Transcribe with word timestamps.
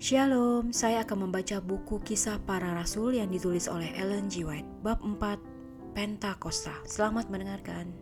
Shalom, 0.00 0.72
saya 0.72 1.04
akan 1.04 1.28
membaca 1.28 1.60
buku 1.60 2.00
kisah 2.00 2.40
para 2.48 2.72
rasul 2.72 3.20
yang 3.20 3.28
ditulis 3.28 3.68
oleh 3.68 3.92
Ellen 4.00 4.32
G. 4.32 4.48
White, 4.48 4.80
bab 4.80 5.04
4, 5.04 5.36
Pentakosta. 5.92 6.72
Selamat 6.88 7.28
mendengarkan. 7.28 7.92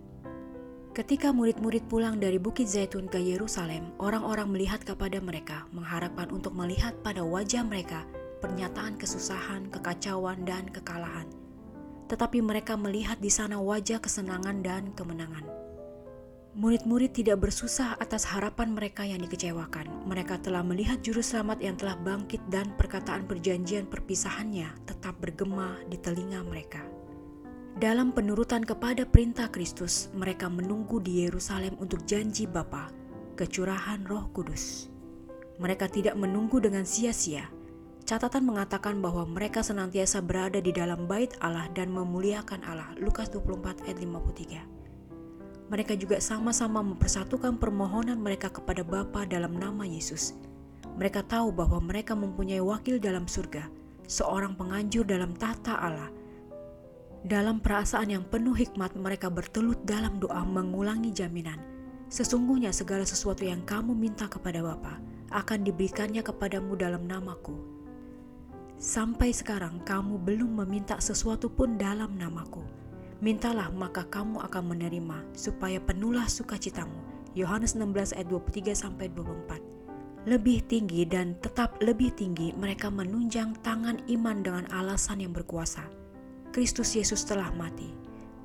Ketika 0.94 1.34
murid-murid 1.34 1.90
pulang 1.90 2.22
dari 2.22 2.38
Bukit 2.38 2.70
Zaitun 2.70 3.10
ke 3.10 3.18
Yerusalem, 3.18 3.98
orang-orang 3.98 4.46
melihat 4.46 4.86
kepada 4.86 5.18
mereka, 5.18 5.66
mengharapkan 5.74 6.30
untuk 6.30 6.54
melihat 6.54 6.94
pada 7.02 7.26
wajah 7.26 7.66
mereka 7.66 8.06
pernyataan 8.38 8.94
kesusahan, 8.94 9.66
kekacauan, 9.74 10.46
dan 10.46 10.70
kekalahan. 10.70 11.26
Tetapi 12.06 12.38
mereka 12.46 12.78
melihat 12.78 13.18
di 13.18 13.34
sana 13.34 13.58
wajah 13.58 13.98
kesenangan 13.98 14.62
dan 14.62 14.94
kemenangan. 14.94 15.57
Murid-murid 16.56 17.12
tidak 17.12 17.44
bersusah 17.44 18.00
atas 18.00 18.24
harapan 18.24 18.72
mereka 18.72 19.04
yang 19.04 19.20
dikecewakan. 19.20 20.08
Mereka 20.08 20.40
telah 20.40 20.64
melihat 20.64 21.04
juru 21.04 21.20
selamat 21.20 21.60
yang 21.60 21.76
telah 21.76 22.00
bangkit 22.00 22.40
dan 22.48 22.72
perkataan 22.72 23.28
perjanjian 23.28 23.84
perpisahannya 23.84 24.72
tetap 24.88 25.20
bergema 25.20 25.76
di 25.92 26.00
telinga 26.00 26.40
mereka. 26.40 26.80
Dalam 27.76 28.16
penurutan 28.16 28.64
kepada 28.64 29.04
perintah 29.04 29.52
Kristus, 29.52 30.08
mereka 30.16 30.48
menunggu 30.48 30.98
di 31.04 31.28
Yerusalem 31.28 31.76
untuk 31.78 32.02
janji 32.08 32.48
Bapa, 32.48 32.88
kecurahan 33.36 34.02
Roh 34.08 34.32
Kudus. 34.32 34.88
Mereka 35.60 35.86
tidak 35.92 36.16
menunggu 36.16 36.64
dengan 36.64 36.88
sia-sia. 36.88 37.46
Catatan 38.08 38.48
mengatakan 38.48 39.04
bahwa 39.04 39.28
mereka 39.28 39.60
senantiasa 39.60 40.24
berada 40.24 40.64
di 40.64 40.72
dalam 40.72 41.04
bait 41.04 41.36
Allah 41.44 41.68
dan 41.76 41.92
memuliakan 41.92 42.64
Allah. 42.64 42.88
Lukas 42.96 43.28
24 43.30 43.84
ayat 43.84 44.00
53 44.00 44.77
mereka 45.68 45.92
juga 45.92 46.16
sama-sama 46.16 46.80
mempersatukan 46.80 47.60
permohonan 47.60 48.16
mereka 48.16 48.48
kepada 48.48 48.80
Bapa 48.80 49.28
dalam 49.28 49.52
nama 49.52 49.84
Yesus. 49.84 50.32
Mereka 50.96 51.28
tahu 51.28 51.52
bahwa 51.52 51.78
mereka 51.84 52.16
mempunyai 52.16 52.64
wakil 52.64 52.96
dalam 52.96 53.28
surga, 53.28 53.68
seorang 54.08 54.56
penganjur 54.56 55.04
dalam 55.04 55.36
tata 55.36 55.76
Allah. 55.76 56.10
Dalam 57.20 57.60
perasaan 57.60 58.08
yang 58.08 58.24
penuh 58.24 58.56
hikmat, 58.56 58.96
mereka 58.96 59.28
bertelut 59.28 59.78
dalam 59.84 60.16
doa 60.16 60.40
mengulangi 60.42 61.12
jaminan. 61.12 61.60
Sesungguhnya 62.08 62.72
segala 62.72 63.04
sesuatu 63.04 63.44
yang 63.44 63.60
kamu 63.68 63.92
minta 63.92 64.24
kepada 64.24 64.64
Bapa 64.64 64.96
akan 65.28 65.60
diberikannya 65.60 66.24
kepadamu 66.24 66.72
dalam 66.80 67.04
namaku. 67.04 67.52
Sampai 68.80 69.36
sekarang 69.36 69.84
kamu 69.84 70.16
belum 70.24 70.64
meminta 70.64 70.96
sesuatu 71.02 71.52
pun 71.52 71.76
dalam 71.76 72.16
namaku. 72.16 72.64
Mintalah 73.18 73.74
maka 73.74 74.06
kamu 74.06 74.38
akan 74.46 74.78
menerima 74.78 75.18
supaya 75.34 75.82
penuhlah 75.82 76.30
sukacitamu. 76.30 76.94
Yohanes 77.34 77.74
16 77.74 78.14
ayat 78.14 78.28
23 78.30 78.78
sampai 78.78 79.10
24. 79.10 79.58
Lebih 80.30 80.62
tinggi 80.70 81.02
dan 81.02 81.34
tetap 81.42 81.78
lebih 81.82 82.14
tinggi 82.14 82.54
mereka 82.54 82.90
menunjang 82.94 83.58
tangan 83.66 83.98
iman 84.06 84.38
dengan 84.38 84.64
alasan 84.70 85.18
yang 85.18 85.34
berkuasa. 85.34 85.82
Kristus 86.54 86.94
Yesus 86.94 87.26
telah 87.26 87.50
mati. 87.58 87.90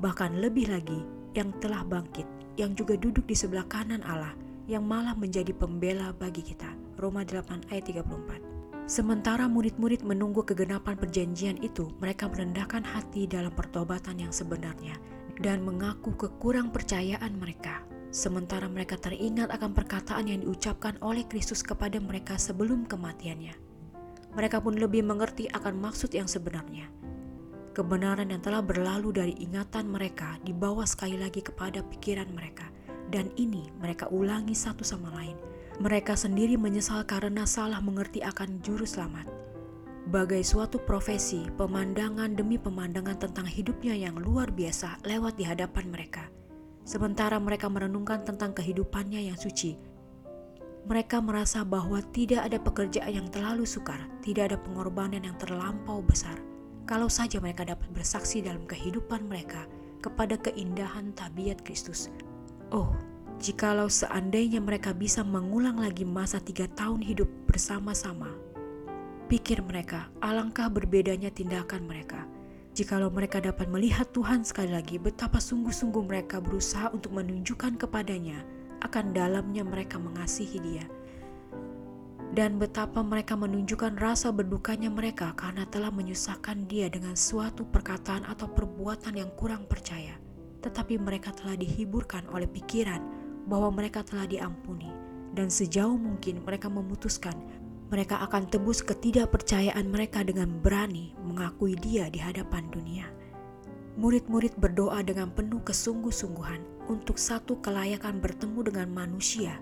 Bahkan 0.02 0.41
lebih 0.41 0.73
lagi 0.73 1.05
yang 1.37 1.53
telah 1.61 1.85
bangkit, 1.85 2.25
yang 2.58 2.73
juga 2.73 2.97
duduk 2.97 3.30
di 3.30 3.37
sebelah 3.37 3.69
kanan 3.69 4.02
Allah, 4.05 4.33
yang 4.65 4.85
malah 4.89 5.13
menjadi 5.13 5.53
pembela 5.53 6.17
bagi 6.17 6.41
kita. 6.41 6.69
Roma 6.97 7.21
8 7.21 7.69
ayat 7.69 7.85
34. 7.89 8.52
Sementara 8.84 9.48
murid-murid 9.48 10.03
menunggu 10.03 10.44
kegenapan 10.44 11.00
perjanjian 11.00 11.56
itu, 11.64 11.88
mereka 12.03 12.28
merendahkan 12.28 12.84
hati 12.84 13.23
dalam 13.23 13.56
pertobatan 13.56 14.20
yang 14.20 14.36
sebenarnya 14.36 15.00
dan 15.39 15.64
mengaku 15.64 16.12
kekurang 16.20 16.67
percayaan 16.67 17.39
mereka. 17.39 17.80
Sementara 18.11 18.67
mereka 18.67 19.00
teringat 19.00 19.56
akan 19.56 19.72
perkataan 19.72 20.28
yang 20.28 20.44
diucapkan 20.44 21.00
oleh 21.00 21.23
Kristus 21.31 21.64
kepada 21.64 21.95
mereka 21.98 22.36
sebelum 22.36 22.84
kematiannya. 22.84 23.56
Mereka 24.36 24.59
pun 24.59 24.76
lebih 24.76 25.02
mengerti 25.02 25.48
akan 25.48 25.80
maksud 25.80 26.11
yang 26.11 26.27
sebenarnya. 26.27 26.92
Kebenaran 27.72 28.36
yang 28.36 28.43
telah 28.43 28.61
berlalu 28.61 29.16
dari 29.16 29.33
ingatan 29.39 29.89
mereka 29.89 30.38
dibawa 30.43 30.83
sekali 30.83 31.17
lagi 31.17 31.39
kepada 31.39 31.82
pikiran 31.88 32.30
mereka, 32.36 32.67
dan 33.10 33.32
ini 33.39 33.72
mereka 33.80 34.11
ulangi 34.11 34.54
satu 34.54 34.83
sama 34.86 35.10
lain 35.16 35.52
mereka 35.82 36.14
sendiri 36.14 36.60
menyesal 36.60 37.02
karena 37.08 37.48
salah 37.50 37.82
mengerti 37.82 38.22
akan 38.22 38.61
juru 38.61 38.86
selamat. 38.86 39.26
Bagai 40.10 40.44
suatu 40.44 40.78
profesi, 40.84 41.48
pemandangan 41.56 42.36
demi 42.36 42.60
pemandangan 42.60 43.17
tentang 43.17 43.48
hidupnya 43.48 43.95
yang 43.95 44.20
luar 44.20 44.52
biasa 44.52 45.02
lewat 45.08 45.39
di 45.39 45.48
hadapan 45.48 45.89
mereka. 45.89 46.30
Sementara 46.84 47.39
mereka 47.39 47.72
merenungkan 47.72 48.28
tentang 48.28 48.52
kehidupannya 48.52 49.32
yang 49.32 49.39
suci, 49.39 49.80
mereka 50.84 51.23
merasa 51.23 51.64
bahwa 51.64 52.04
tidak 52.11 52.44
ada 52.44 52.60
pekerjaan 52.60 53.08
yang 53.16 53.28
terlalu 53.32 53.64
sukar, 53.64 54.04
tidak 54.20 54.52
ada 54.52 54.58
pengorbanan 54.60 55.23
yang 55.23 55.40
terlampau 55.40 56.04
besar. 56.04 56.36
Kalau 56.84 57.08
saja 57.08 57.40
mereka 57.40 57.64
dapat 57.64 57.88
bersaksi 57.95 58.44
dalam 58.44 58.67
kehidupan 58.67 59.32
mereka 59.32 59.64
kepada 60.04 60.36
keindahan 60.36 61.16
tabiat 61.16 61.64
Kristus. 61.64 62.11
Oh, 62.76 62.92
Jikalau 63.42 63.89
seandainya 63.89 64.61
mereka 64.61 64.94
bisa 64.94 65.26
mengulang 65.26 65.82
lagi 65.82 66.05
masa 66.05 66.38
tiga 66.38 66.70
tahun 66.70 67.02
hidup 67.02 67.30
bersama-sama, 67.49 68.30
pikir 69.32 69.66
mereka, 69.66 70.11
alangkah 70.21 70.70
berbedanya 70.70 71.33
tindakan 71.33 71.89
mereka. 71.89 72.30
Jikalau 72.73 73.14
mereka 73.14 73.38
dapat 73.38 73.70
melihat 73.70 74.10
Tuhan 74.14 74.42
sekali 74.42 74.73
lagi, 74.73 74.98
betapa 74.98 75.38
sungguh-sungguh 75.38 76.04
mereka 76.10 76.42
berusaha 76.42 76.89
untuk 76.89 77.14
menunjukkan 77.14 77.77
kepadanya 77.77 78.42
akan 78.82 79.14
dalamnya 79.14 79.61
mereka 79.61 80.02
mengasihi 80.02 80.58
Dia, 80.58 80.86
dan 82.33 82.58
betapa 82.58 83.05
mereka 83.05 83.38
menunjukkan 83.38 84.02
rasa 84.02 84.33
berdukanya 84.33 84.89
mereka 84.89 85.38
karena 85.38 85.70
telah 85.70 85.93
menyusahkan 85.93 86.66
Dia 86.66 86.89
dengan 86.89 87.14
suatu 87.14 87.61
perkataan 87.66 88.26
atau 88.26 88.49
perbuatan 88.49 89.22
yang 89.22 89.30
kurang 89.38 89.70
percaya. 89.70 90.17
Tetapi 90.66 90.95
mereka 90.98 91.30
telah 91.36 91.54
dihiburkan 91.60 92.26
oleh 92.32 92.48
pikiran 92.49 93.23
bahwa 93.48 93.73
mereka 93.73 94.04
telah 94.05 94.27
diampuni, 94.27 94.92
dan 95.33 95.49
sejauh 95.52 95.95
mungkin 95.98 96.43
mereka 96.43 96.70
memutuskan 96.71 97.36
mereka 97.93 98.26
akan 98.26 98.49
tebus 98.49 98.81
ketidakpercayaan 98.81 99.86
mereka 99.86 100.26
dengan 100.26 100.49
berani 100.65 101.14
mengakui 101.21 101.77
Dia 101.77 102.09
di 102.09 102.17
hadapan 102.17 102.65
dunia. 102.73 103.05
Murid-murid 104.02 104.58
berdoa 104.58 105.05
dengan 105.05 105.30
penuh 105.30 105.61
kesungguh-sungguhan 105.61 106.89
untuk 106.89 107.21
satu 107.21 107.61
kelayakan 107.61 108.17
bertemu 108.17 108.59
dengan 108.65 108.89
manusia, 108.89 109.61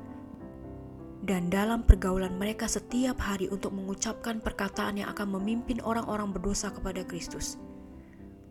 dan 1.27 1.51
dalam 1.51 1.83
pergaulan 1.83 2.39
mereka 2.39 2.71
setiap 2.71 3.19
hari 3.19 3.51
untuk 3.51 3.75
mengucapkan 3.75 4.39
perkataan 4.39 5.03
yang 5.03 5.11
akan 5.11 5.35
memimpin 5.35 5.83
orang-orang 5.83 6.31
berdosa 6.31 6.71
kepada 6.71 7.03
Kristus, 7.03 7.59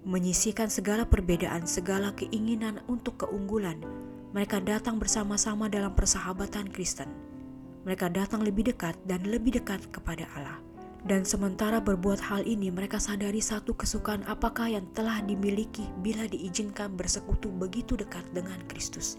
menyisikan 0.05 0.69
segala 0.69 1.09
perbedaan, 1.09 1.65
segala 1.65 2.13
keinginan 2.13 2.85
untuk 2.85 3.25
keunggulan, 3.25 3.81
mereka 4.31 4.63
datang 4.63 5.03
bersama-sama 5.03 5.67
dalam 5.67 5.91
persahabatan 5.91 6.71
Kristen. 6.71 7.11
Mereka 7.83 8.15
datang 8.15 8.47
lebih 8.47 8.71
dekat 8.71 8.95
dan 9.03 9.27
lebih 9.27 9.59
dekat 9.59 9.83
kepada 9.91 10.23
Allah. 10.39 10.63
Dan 11.03 11.27
sementara 11.27 11.83
berbuat 11.83 12.23
hal 12.23 12.47
ini, 12.47 12.71
mereka 12.71 13.03
sadari 13.03 13.43
satu 13.43 13.75
kesukaan 13.75 14.23
apakah 14.31 14.71
yang 14.71 14.87
telah 14.95 15.19
dimiliki 15.25 15.83
bila 15.99 16.31
diizinkan 16.31 16.95
bersekutu 16.95 17.51
begitu 17.51 17.99
dekat 17.99 18.23
dengan 18.31 18.61
Kristus. 18.71 19.19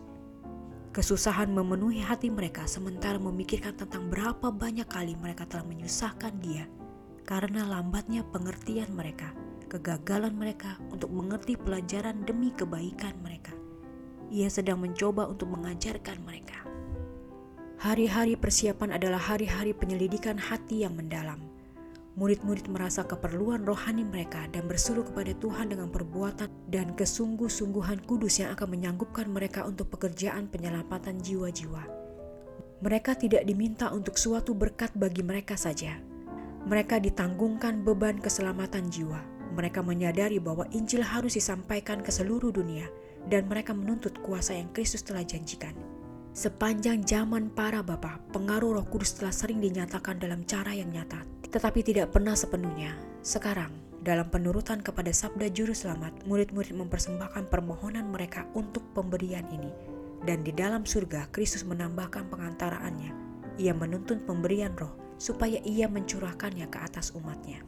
Kesusahan 0.95 1.51
memenuhi 1.51 1.99
hati 1.99 2.31
mereka 2.31 2.63
sementara 2.63 3.19
memikirkan 3.19 3.75
tentang 3.75 4.07
berapa 4.07 4.47
banyak 4.47 4.87
kali 4.87 5.19
mereka 5.19 5.43
telah 5.47 5.67
menyusahkan 5.67 6.35
dia 6.39 6.67
karena 7.27 7.63
lambatnya 7.63 8.27
pengertian 8.27 8.91
mereka, 8.91 9.31
kegagalan 9.71 10.35
mereka 10.35 10.75
untuk 10.91 11.11
mengerti 11.15 11.55
pelajaran 11.55 12.27
demi 12.27 12.51
kebaikan 12.51 13.15
mereka 13.23 13.60
ia 14.31 14.47
sedang 14.47 14.79
mencoba 14.79 15.27
untuk 15.27 15.51
mengajarkan 15.51 16.23
mereka. 16.23 16.63
Hari-hari 17.83 18.39
persiapan 18.39 18.95
adalah 18.95 19.19
hari-hari 19.19 19.75
penyelidikan 19.75 20.39
hati 20.39 20.87
yang 20.87 20.95
mendalam. 20.95 21.43
Murid-murid 22.13 22.69
merasa 22.69 23.07
keperluan 23.07 23.63
rohani 23.65 24.05
mereka 24.05 24.45
dan 24.51 24.67
berseru 24.67 25.01
kepada 25.01 25.31
Tuhan 25.35 25.71
dengan 25.71 25.89
perbuatan 25.89 26.47
dan 26.69 26.93
kesungguh-sungguhan 26.93 28.03
kudus 28.05 28.43
yang 28.43 28.53
akan 28.53 28.77
menyanggupkan 28.77 29.25
mereka 29.31 29.63
untuk 29.65 29.89
pekerjaan 29.95 30.45
penyelamatan 30.51 31.23
jiwa-jiwa. 31.23 31.83
Mereka 32.85 33.17
tidak 33.17 33.47
diminta 33.49 33.89
untuk 33.89 34.19
suatu 34.19 34.53
berkat 34.53 34.93
bagi 34.93 35.25
mereka 35.25 35.57
saja. 35.57 35.97
Mereka 36.69 37.01
ditanggungkan 37.01 37.81
beban 37.81 38.21
keselamatan 38.21 38.93
jiwa. 38.93 39.25
Mereka 39.57 39.81
menyadari 39.81 40.37
bahwa 40.37 40.69
Injil 40.69 41.01
harus 41.01 41.33
disampaikan 41.33 42.05
ke 42.05 42.13
seluruh 42.13 42.53
dunia 42.53 42.85
dan 43.27 43.45
mereka 43.45 43.75
menuntut 43.75 44.17
kuasa 44.23 44.57
yang 44.57 44.71
Kristus 44.73 45.05
telah 45.05 45.21
janjikan. 45.21 45.75
Sepanjang 46.31 47.03
zaman 47.03 47.51
para 47.51 47.83
bapa, 47.83 48.23
pengaruh 48.31 48.79
Roh 48.79 48.87
Kudus 48.87 49.19
telah 49.19 49.35
sering 49.35 49.59
dinyatakan 49.59 50.15
dalam 50.15 50.47
cara 50.47 50.71
yang 50.71 50.87
nyata, 50.87 51.19
tetapi 51.51 51.83
tidak 51.83 52.15
pernah 52.15 52.31
sepenuhnya. 52.31 52.95
Sekarang, 53.19 53.69
dalam 54.01 54.31
penurutan 54.31 54.79
kepada 54.79 55.11
sabda 55.11 55.51
juru 55.51 55.75
selamat, 55.75 56.23
murid-murid 56.25 56.73
mempersembahkan 56.73 57.51
permohonan 57.51 58.09
mereka 58.09 58.47
untuk 58.55 58.81
pemberian 58.95 59.45
ini. 59.51 59.69
Dan 60.23 60.41
di 60.41 60.55
dalam 60.55 60.87
surga, 60.87 61.29
Kristus 61.29 61.67
menambahkan 61.67 62.31
pengantaraannya. 62.31 63.11
Ia 63.59 63.75
menuntun 63.75 64.23
pemberian 64.23 64.73
roh, 64.73 64.95
supaya 65.21 65.61
ia 65.61 65.85
mencurahkannya 65.85 66.65
ke 66.71 66.79
atas 66.81 67.13
umatnya. 67.13 67.61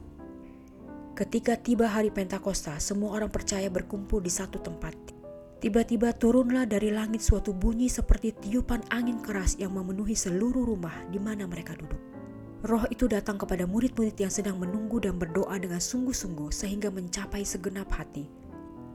Ketika 1.13 1.53
tiba 1.53 1.85
hari 1.85 2.09
Pentakosta, 2.09 2.79
semua 2.81 3.13
orang 3.13 3.29
percaya 3.29 3.69
berkumpul 3.69 4.17
di 4.17 4.33
satu 4.33 4.57
tempat. 4.57 4.97
Tiba-tiba 5.63 6.11
turunlah 6.11 6.67
dari 6.67 6.91
langit 6.91 7.23
suatu 7.23 7.55
bunyi 7.55 7.87
seperti 7.87 8.35
tiupan 8.35 8.83
angin 8.91 9.23
keras 9.23 9.55
yang 9.55 9.71
memenuhi 9.71 10.11
seluruh 10.11 10.67
rumah 10.67 10.91
di 11.07 11.23
mana 11.23 11.47
mereka 11.47 11.71
duduk. 11.79 11.95
Roh 12.67 12.83
itu 12.91 13.07
datang 13.07 13.39
kepada 13.39 13.63
murid-murid 13.63 14.11
yang 14.19 14.27
sedang 14.27 14.59
menunggu 14.59 14.99
dan 14.99 15.15
berdoa 15.15 15.55
dengan 15.55 15.79
sungguh-sungguh 15.79 16.51
sehingga 16.51 16.91
mencapai 16.91 17.47
segenap 17.47 17.87
hati. 17.95 18.27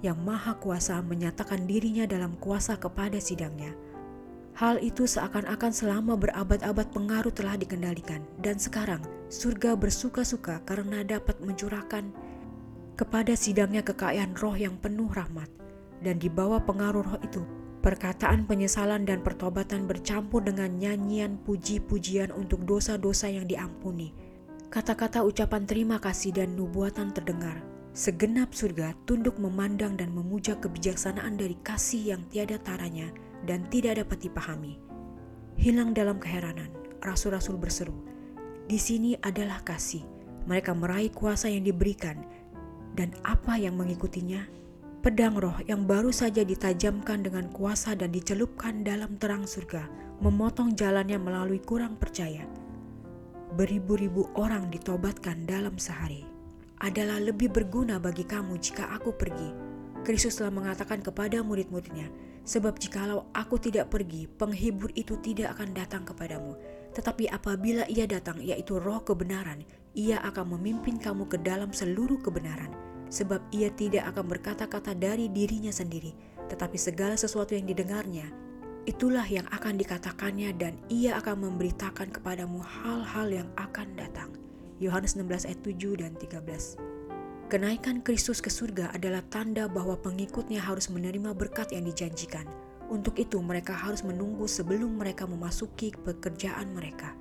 Yang 0.04 0.20
Maha 0.20 0.60
Kuasa 0.60 1.00
menyatakan 1.00 1.64
dirinya 1.64 2.04
dalam 2.04 2.36
kuasa 2.36 2.76
kepada 2.76 3.16
sidangnya. 3.16 3.72
Hal 4.52 4.76
itu 4.84 5.08
seakan-akan 5.08 5.72
selama 5.72 6.20
berabad-abad 6.20 6.92
pengaruh 6.92 7.32
telah 7.32 7.56
dikendalikan 7.56 8.20
dan 8.44 8.60
sekarang 8.60 9.00
surga 9.32 9.72
bersuka-suka 9.72 10.60
karena 10.68 11.00
dapat 11.00 11.40
mencurahkan 11.40 12.12
kepada 13.00 13.32
sidangnya 13.32 13.80
kekayaan 13.80 14.36
roh 14.36 14.52
yang 14.52 14.76
penuh 14.76 15.08
rahmat 15.08 15.48
dan 16.02 16.18
di 16.18 16.30
bawah 16.30 16.62
pengaruh 16.62 17.04
roh 17.04 17.20
itu 17.22 17.42
perkataan 17.78 18.44
penyesalan 18.44 19.06
dan 19.06 19.22
pertobatan 19.22 19.86
bercampur 19.86 20.42
dengan 20.42 20.68
nyanyian 20.76 21.38
puji-pujian 21.46 22.34
untuk 22.34 22.66
dosa-dosa 22.66 23.30
yang 23.30 23.46
diampuni. 23.46 24.12
Kata-kata 24.68 25.24
ucapan 25.24 25.64
terima 25.64 25.96
kasih 25.96 26.36
dan 26.36 26.52
nubuatan 26.52 27.14
terdengar. 27.14 27.62
Segenap 27.96 28.52
surga 28.52 28.92
tunduk 29.08 29.40
memandang 29.40 29.96
dan 29.96 30.12
memuja 30.12 30.54
kebijaksanaan 30.60 31.40
dari 31.40 31.56
kasih 31.64 32.14
yang 32.14 32.22
tiada 32.28 32.60
taranya 32.60 33.08
dan 33.48 33.64
tidak 33.72 34.04
dapat 34.04 34.28
dipahami. 34.28 34.76
Hilang 35.58 35.96
dalam 35.96 36.20
keheranan, 36.20 36.70
rasul-rasul 37.02 37.58
berseru, 37.58 37.96
"Di 38.70 38.78
sini 38.78 39.18
adalah 39.18 39.64
kasih." 39.66 40.04
Mereka 40.46 40.76
meraih 40.76 41.10
kuasa 41.10 41.50
yang 41.50 41.66
diberikan, 41.66 42.22
dan 42.94 43.12
apa 43.26 43.58
yang 43.58 43.74
mengikutinya? 43.74 44.46
Pedang 44.98 45.38
roh 45.38 45.54
yang 45.70 45.86
baru 45.86 46.10
saja 46.10 46.42
ditajamkan 46.42 47.22
dengan 47.22 47.46
kuasa 47.54 47.94
dan 47.94 48.10
dicelupkan 48.10 48.82
dalam 48.82 49.14
terang 49.14 49.46
surga, 49.46 49.86
memotong 50.18 50.74
jalannya 50.74 51.22
melalui 51.22 51.62
kurang 51.62 51.94
percaya. 51.94 52.42
Beribu-ribu 53.54 54.26
orang 54.34 54.66
ditobatkan 54.74 55.46
dalam 55.46 55.78
sehari. 55.78 56.26
Adalah 56.82 57.22
lebih 57.22 57.46
berguna 57.46 58.02
bagi 58.02 58.26
kamu 58.26 58.58
jika 58.58 58.90
aku 58.90 59.14
pergi. 59.14 59.54
Kristus 60.02 60.42
telah 60.42 60.50
mengatakan 60.50 60.98
kepada 60.98 61.46
murid-muridnya, 61.46 62.10
Sebab 62.48 62.80
jikalau 62.80 63.28
aku 63.36 63.60
tidak 63.60 63.92
pergi, 63.92 64.24
penghibur 64.24 64.88
itu 64.96 65.20
tidak 65.20 65.52
akan 65.52 65.76
datang 65.76 66.02
kepadamu. 66.08 66.56
Tetapi 66.96 67.28
apabila 67.28 67.84
ia 67.92 68.08
datang, 68.08 68.40
yaitu 68.40 68.80
roh 68.80 69.04
kebenaran, 69.04 69.60
ia 69.92 70.16
akan 70.24 70.56
memimpin 70.56 70.96
kamu 70.96 71.28
ke 71.28 71.36
dalam 71.44 71.76
seluruh 71.76 72.16
kebenaran. 72.24 72.87
Sebab 73.08 73.40
ia 73.52 73.72
tidak 73.72 74.12
akan 74.12 74.24
berkata-kata 74.28 74.92
dari 74.92 75.32
dirinya 75.32 75.72
sendiri, 75.72 76.12
tetapi 76.52 76.76
segala 76.76 77.16
sesuatu 77.16 77.56
yang 77.56 77.64
didengarnya, 77.64 78.28
itulah 78.84 79.24
yang 79.24 79.48
akan 79.48 79.80
dikatakannya 79.80 80.52
dan 80.56 80.76
ia 80.92 81.16
akan 81.20 81.48
memberitakan 81.48 82.12
kepadamu 82.12 82.60
hal-hal 82.60 83.28
yang 83.28 83.48
akan 83.56 83.96
datang. 83.96 84.32
Yohanes 84.78 85.16
16 85.16 85.48
ayat 85.48 85.60
7 85.64 86.00
dan 86.04 86.12
13 86.16 86.98
Kenaikan 87.48 88.04
Kristus 88.04 88.44
ke 88.44 88.52
surga 88.52 88.92
adalah 88.92 89.24
tanda 89.32 89.72
bahwa 89.72 89.96
pengikutnya 89.96 90.60
harus 90.60 90.92
menerima 90.92 91.32
berkat 91.32 91.72
yang 91.72 91.88
dijanjikan. 91.88 92.44
Untuk 92.92 93.16
itu, 93.16 93.40
mereka 93.40 93.72
harus 93.72 94.04
menunggu 94.04 94.44
sebelum 94.44 95.00
mereka 95.00 95.24
memasuki 95.24 95.96
pekerjaan 95.96 96.76
mereka. 96.76 97.16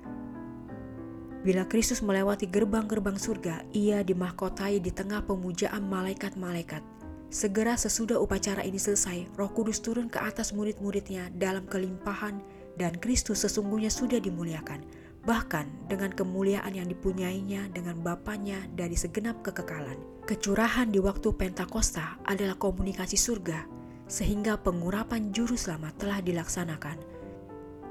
Bila 1.46 1.64
Kristus 1.70 2.02
melewati 2.02 2.50
gerbang-gerbang 2.50 3.14
surga, 3.14 3.62
ia 3.70 4.02
dimahkotai 4.02 4.82
di 4.82 4.90
tengah 4.90 5.22
pemujaan 5.22 5.86
malaikat-malaikat. 5.86 6.82
Segera 7.28 7.76
sesudah 7.76 8.16
upacara 8.18 8.64
ini 8.64 8.80
selesai, 8.80 9.28
Roh 9.36 9.52
Kudus 9.52 9.84
turun 9.84 10.08
ke 10.08 10.18
atas 10.18 10.56
murid-muridnya 10.56 11.28
dalam 11.36 11.68
kelimpahan, 11.68 12.40
dan 12.78 12.94
Kristus 12.98 13.42
sesungguhnya 13.42 13.90
sudah 13.90 14.22
dimuliakan 14.22 14.80
bahkan 15.28 15.68
dengan 15.92 16.08
kemuliaan 16.08 16.72
yang 16.72 16.88
dipunyainya 16.88 17.68
dengan 17.76 18.00
Bapaknya 18.00 18.64
dari 18.72 18.96
segenap 18.96 19.44
kekekalan. 19.44 20.00
Kecurahan 20.24 20.88
di 20.88 20.96
waktu 21.04 21.36
Pentakosta 21.36 22.16
adalah 22.24 22.56
komunikasi 22.56 23.20
surga, 23.20 23.68
sehingga 24.08 24.56
pengurapan 24.56 25.28
juru 25.28 25.52
selamat 25.52 26.00
telah 26.00 26.18
dilaksanakan. 26.24 27.17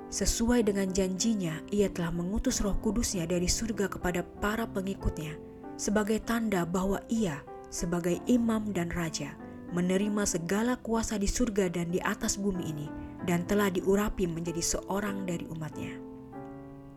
Sesuai 0.07 0.63
dengan 0.63 0.87
janjinya, 0.87 1.59
ia 1.67 1.91
telah 1.91 2.15
mengutus 2.15 2.63
roh 2.63 2.75
kudusnya 2.79 3.27
dari 3.27 3.51
surga 3.51 3.91
kepada 3.91 4.23
para 4.39 4.63
pengikutnya, 4.63 5.35
sebagai 5.75 6.23
tanda 6.23 6.63
bahwa 6.63 7.03
ia, 7.11 7.43
sebagai 7.67 8.23
imam 8.23 8.71
dan 8.71 8.87
raja, 8.87 9.35
menerima 9.75 10.23
segala 10.23 10.79
kuasa 10.79 11.19
di 11.19 11.27
surga 11.27 11.67
dan 11.67 11.91
di 11.91 11.99
atas 11.99 12.39
bumi 12.39 12.63
ini, 12.71 12.87
dan 13.27 13.43
telah 13.43 13.67
diurapi 13.67 14.23
menjadi 14.31 14.63
seorang 14.63 15.27
dari 15.27 15.43
umatnya 15.51 16.07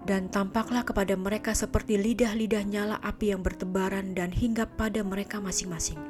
dan 0.08 0.32
tampaklah 0.32 0.80
kepada 0.80 1.12
mereka 1.12 1.52
seperti 1.52 2.00
lidah-lidah 2.00 2.64
nyala 2.64 2.96
api 3.04 3.36
yang 3.36 3.44
bertebaran 3.44 4.16
dan 4.16 4.32
hinggap 4.32 4.72
pada 4.80 5.04
mereka 5.04 5.42
masing-masing. 5.42 6.00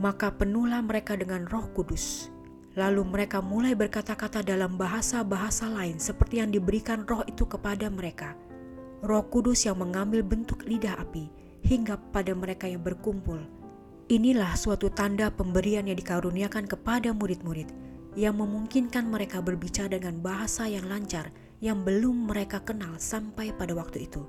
Maka 0.00 0.32
penuhlah 0.32 0.80
mereka 0.84 1.16
dengan 1.16 1.44
roh 1.48 1.68
kudus. 1.72 2.32
Lalu 2.76 3.08
mereka 3.08 3.40
mulai 3.40 3.72
berkata-kata 3.72 4.44
dalam 4.44 4.76
bahasa-bahasa 4.76 5.64
lain 5.72 5.96
seperti 5.96 6.44
yang 6.44 6.52
diberikan 6.52 7.08
roh 7.08 7.24
itu 7.24 7.48
kepada 7.48 7.88
mereka. 7.88 8.36
Roh 9.00 9.24
kudus 9.32 9.64
yang 9.64 9.80
mengambil 9.80 10.20
bentuk 10.20 10.60
lidah 10.68 10.92
api 11.00 11.32
hinggap 11.64 11.98
pada 12.12 12.36
mereka 12.36 12.68
yang 12.68 12.84
berkumpul. 12.84 13.40
Inilah 14.12 14.52
suatu 14.54 14.92
tanda 14.92 15.32
pemberian 15.32 15.88
yang 15.88 15.96
dikaruniakan 15.96 16.68
kepada 16.68 17.16
murid-murid 17.16 17.72
yang 18.12 18.36
memungkinkan 18.36 19.08
mereka 19.08 19.40
berbicara 19.40 19.96
dengan 19.96 20.20
bahasa 20.20 20.68
yang 20.68 20.84
lancar 20.84 21.32
yang 21.64 21.80
belum 21.80 22.28
mereka 22.28 22.60
kenal 22.60 22.92
sampai 23.00 23.56
pada 23.56 23.72
waktu 23.72 24.04
itu. 24.04 24.20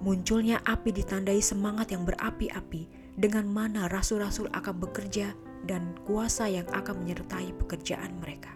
Munculnya 0.00 0.64
api 0.64 0.96
ditandai 0.96 1.44
semangat 1.44 1.92
yang 1.92 2.08
berapi-api 2.08 2.88
dengan 3.20 3.48
mana 3.48 3.88
rasul-rasul 3.88 4.48
akan 4.52 4.76
bekerja 4.80 5.32
dan 5.66 5.98
kuasa 6.06 6.46
yang 6.46 6.66
akan 6.70 7.02
menyertai 7.02 7.52
pekerjaan 7.58 8.14
mereka. 8.22 8.54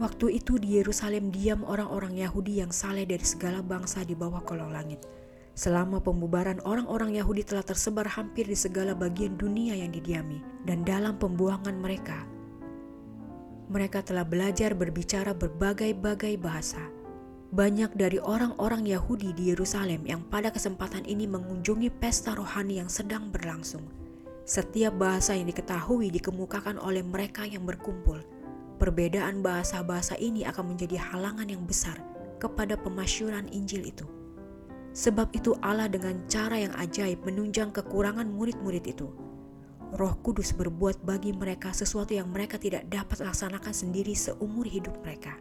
Waktu 0.00 0.40
itu 0.40 0.56
di 0.56 0.80
Yerusalem 0.80 1.28
diam 1.28 1.60
orang-orang 1.68 2.16
Yahudi 2.16 2.64
yang 2.64 2.72
saleh 2.72 3.04
dari 3.04 3.20
segala 3.20 3.60
bangsa 3.60 4.00
di 4.00 4.16
bawah 4.16 4.40
kolong 4.40 4.72
langit. 4.72 5.04
Selama 5.52 6.00
pembubaran 6.00 6.56
orang-orang 6.64 7.20
Yahudi 7.20 7.44
telah 7.44 7.60
tersebar 7.60 8.08
hampir 8.08 8.48
di 8.48 8.56
segala 8.56 8.96
bagian 8.96 9.36
dunia 9.36 9.76
yang 9.76 9.92
didiami 9.92 10.40
dan 10.64 10.88
dalam 10.88 11.20
pembuangan 11.20 11.76
mereka. 11.76 12.24
Mereka 13.68 14.08
telah 14.08 14.24
belajar 14.24 14.72
berbicara 14.72 15.36
berbagai-bagai 15.36 16.40
bahasa 16.40 16.80
banyak 17.50 17.98
dari 17.98 18.22
orang-orang 18.22 18.86
Yahudi 18.86 19.34
di 19.34 19.50
Yerusalem 19.50 20.06
yang 20.06 20.22
pada 20.22 20.54
kesempatan 20.54 21.02
ini 21.02 21.26
mengunjungi 21.26 21.90
pesta 21.98 22.38
rohani 22.38 22.78
yang 22.78 22.86
sedang 22.86 23.34
berlangsung. 23.34 23.82
Setiap 24.48 24.96
bahasa 24.96 25.36
yang 25.36 25.46
diketahui 25.46 26.10
dikemukakan 26.10 26.80
oleh 26.80 27.04
mereka 27.04 27.46
yang 27.46 27.62
berkumpul. 27.68 28.20
Perbedaan 28.80 29.44
bahasa-bahasa 29.44 30.16
ini 30.16 30.48
akan 30.48 30.74
menjadi 30.74 30.96
halangan 30.96 31.46
yang 31.46 31.62
besar 31.68 32.00
kepada 32.40 32.80
pemasyuran 32.80 33.46
Injil 33.52 33.84
itu. 33.84 34.08
Sebab 34.96 35.30
itu 35.36 35.54
Allah 35.62 35.86
dengan 35.86 36.18
cara 36.26 36.58
yang 36.58 36.74
ajaib 36.74 37.22
menunjang 37.22 37.70
kekurangan 37.70 38.26
murid-murid 38.26 38.84
itu. 38.90 39.12
Roh 39.94 40.14
Kudus 40.22 40.54
berbuat 40.54 41.02
bagi 41.02 41.34
mereka 41.34 41.74
sesuatu 41.74 42.14
yang 42.14 42.30
mereka 42.30 42.58
tidak 42.58 42.86
dapat 42.86 43.22
laksanakan 43.22 43.74
sendiri 43.74 44.14
seumur 44.14 44.66
hidup 44.66 44.94
mereka. 45.02 45.34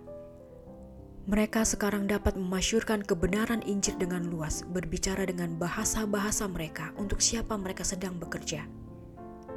Mereka 1.29 1.61
sekarang 1.61 2.09
dapat 2.09 2.33
memasyurkan 2.33 3.05
kebenaran 3.05 3.61
Injil 3.61 3.93
dengan 4.01 4.25
luas, 4.25 4.65
berbicara 4.65 5.29
dengan 5.29 5.53
bahasa-bahasa 5.61 6.49
mereka 6.49 6.89
untuk 6.97 7.21
siapa 7.21 7.53
mereka 7.53 7.85
sedang 7.85 8.17
bekerja. 8.17 8.65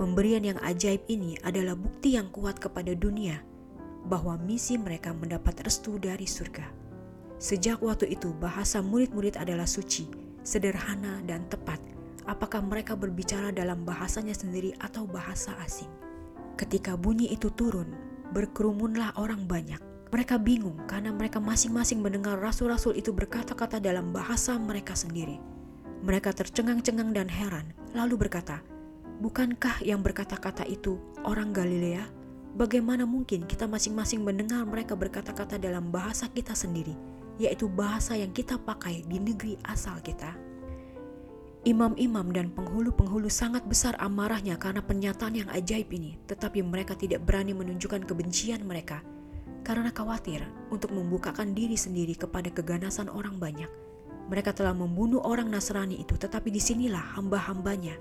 Pemberian 0.00 0.44
yang 0.44 0.58
ajaib 0.64 1.04
ini 1.08 1.37
adalah 1.44 1.76
bukti 1.76 2.16
yang 2.16 2.32
kuat 2.32 2.56
kepada 2.56 2.96
dunia 2.96 3.44
bahwa 4.08 4.34
misi 4.40 4.80
mereka 4.80 5.12
mendapat 5.12 5.62
restu 5.62 6.00
dari 6.00 6.25
surga. 6.26 6.64
Sejak 7.42 7.82
waktu 7.82 8.14
itu, 8.14 8.30
bahasa 8.38 8.80
murid-murid 8.80 9.37
adalah 9.37 9.66
suci, 9.66 10.06
sederhana, 10.46 11.22
dan 11.26 11.46
tepat. 11.50 11.78
Apakah 12.25 12.62
mereka 12.62 12.94
berbicara 12.94 13.50
dalam 13.50 13.82
bahasanya 13.82 14.34
sendiri 14.34 14.75
atau 14.78 15.06
bahasa 15.06 15.54
asing? 15.62 15.90
Ketika 16.54 16.94
bunyi 16.94 17.34
itu 17.34 17.50
turun, 17.50 17.90
berkerumunlah 18.30 19.18
orang 19.18 19.44
banyak 19.44 19.92
mereka 20.12 20.37
bingung 20.37 20.76
karena 20.84 21.08
mereka 21.08 21.40
masing-masing 21.40 22.04
mendengar 22.04 22.37
rasul-rasul 22.37 22.92
itu 22.92 23.16
berkata-kata 23.16 23.80
dalam 23.80 24.12
bahasa 24.12 24.61
mereka 24.61 24.92
sendiri. 24.92 25.40
Mereka 26.04 26.37
tercengang-cengang 26.37 27.16
dan 27.16 27.32
heran, 27.32 27.72
lalu 27.96 28.20
berkata, 28.20 28.61
"Bukankah 29.23 29.87
yang 29.87 30.02
berkata-kata 30.02 30.67
itu 30.67 30.99
orang 31.23 31.55
Galilea? 31.55 32.02
Bagaimana 32.59 33.07
mungkin 33.07 33.47
kita 33.47 33.71
masing-masing 33.71 34.26
mendengar 34.26 34.67
mereka 34.67 34.99
berkata-kata 34.99 35.62
dalam 35.62 35.95
bahasa 35.95 36.26
kita 36.26 36.59
sendiri, 36.59 36.99
yaitu 37.38 37.71
bahasa 37.71 38.19
yang 38.19 38.35
kita 38.35 38.59
pakai 38.59 39.07
di 39.07 39.23
negeri 39.23 39.55
asal 39.62 40.02
kita?" 40.02 40.35
Imam-imam 41.62 42.26
dan 42.35 42.50
penghulu-penghulu 42.50 43.31
sangat 43.31 43.62
besar 43.71 43.95
amarahnya 44.02 44.59
karena 44.59 44.83
pernyataan 44.83 45.47
yang 45.47 45.49
ajaib 45.55 45.95
ini, 45.95 46.19
tetapi 46.26 46.59
mereka 46.59 46.99
tidak 46.99 47.23
berani 47.23 47.55
menunjukkan 47.55 48.02
kebencian 48.02 48.67
mereka 48.67 48.99
karena 49.62 49.95
khawatir 49.95 50.43
untuk 50.75 50.91
membukakan 50.91 51.55
diri 51.55 51.79
sendiri 51.79 52.19
kepada 52.19 52.50
keganasan 52.50 53.07
orang 53.07 53.38
banyak. 53.38 53.71
Mereka 54.26 54.59
telah 54.59 54.75
membunuh 54.75 55.23
orang 55.23 55.47
Nasrani 55.50 56.02
itu, 56.02 56.19
tetapi 56.19 56.50
di 56.50 56.59
sinilah 56.59 57.14
hamba-hambanya, 57.14 57.95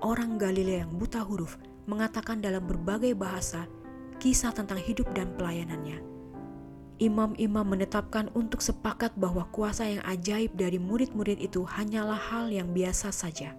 orang 0.00 0.36
Galilea 0.40 0.84
yang 0.84 0.92
buta 0.96 1.22
huruf, 1.24 1.56
mengatakan 1.86 2.42
dalam 2.42 2.66
berbagai 2.66 3.14
bahasa 3.14 3.70
kisah 4.18 4.50
tentang 4.50 4.80
hidup 4.80 5.06
dan 5.14 5.32
pelayanannya. 5.36 6.02
Imam-imam 6.96 7.76
menetapkan 7.76 8.32
untuk 8.32 8.64
sepakat 8.64 9.12
bahwa 9.20 9.44
kuasa 9.52 9.84
yang 9.84 10.00
ajaib 10.08 10.56
dari 10.56 10.80
murid-murid 10.80 11.36
itu 11.36 11.60
hanyalah 11.68 12.16
hal 12.16 12.48
yang 12.48 12.72
biasa 12.72 13.12
saja, 13.12 13.52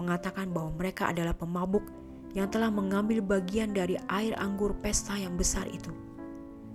mengatakan 0.00 0.48
bahwa 0.48 0.72
mereka 0.72 1.12
adalah 1.12 1.36
pemabuk 1.36 1.84
yang 2.32 2.48
telah 2.48 2.72
mengambil 2.72 3.20
bagian 3.20 3.76
dari 3.76 4.00
air 4.08 4.32
anggur 4.40 4.72
pesta 4.80 5.12
yang 5.20 5.36
besar 5.36 5.68
itu. 5.68 5.92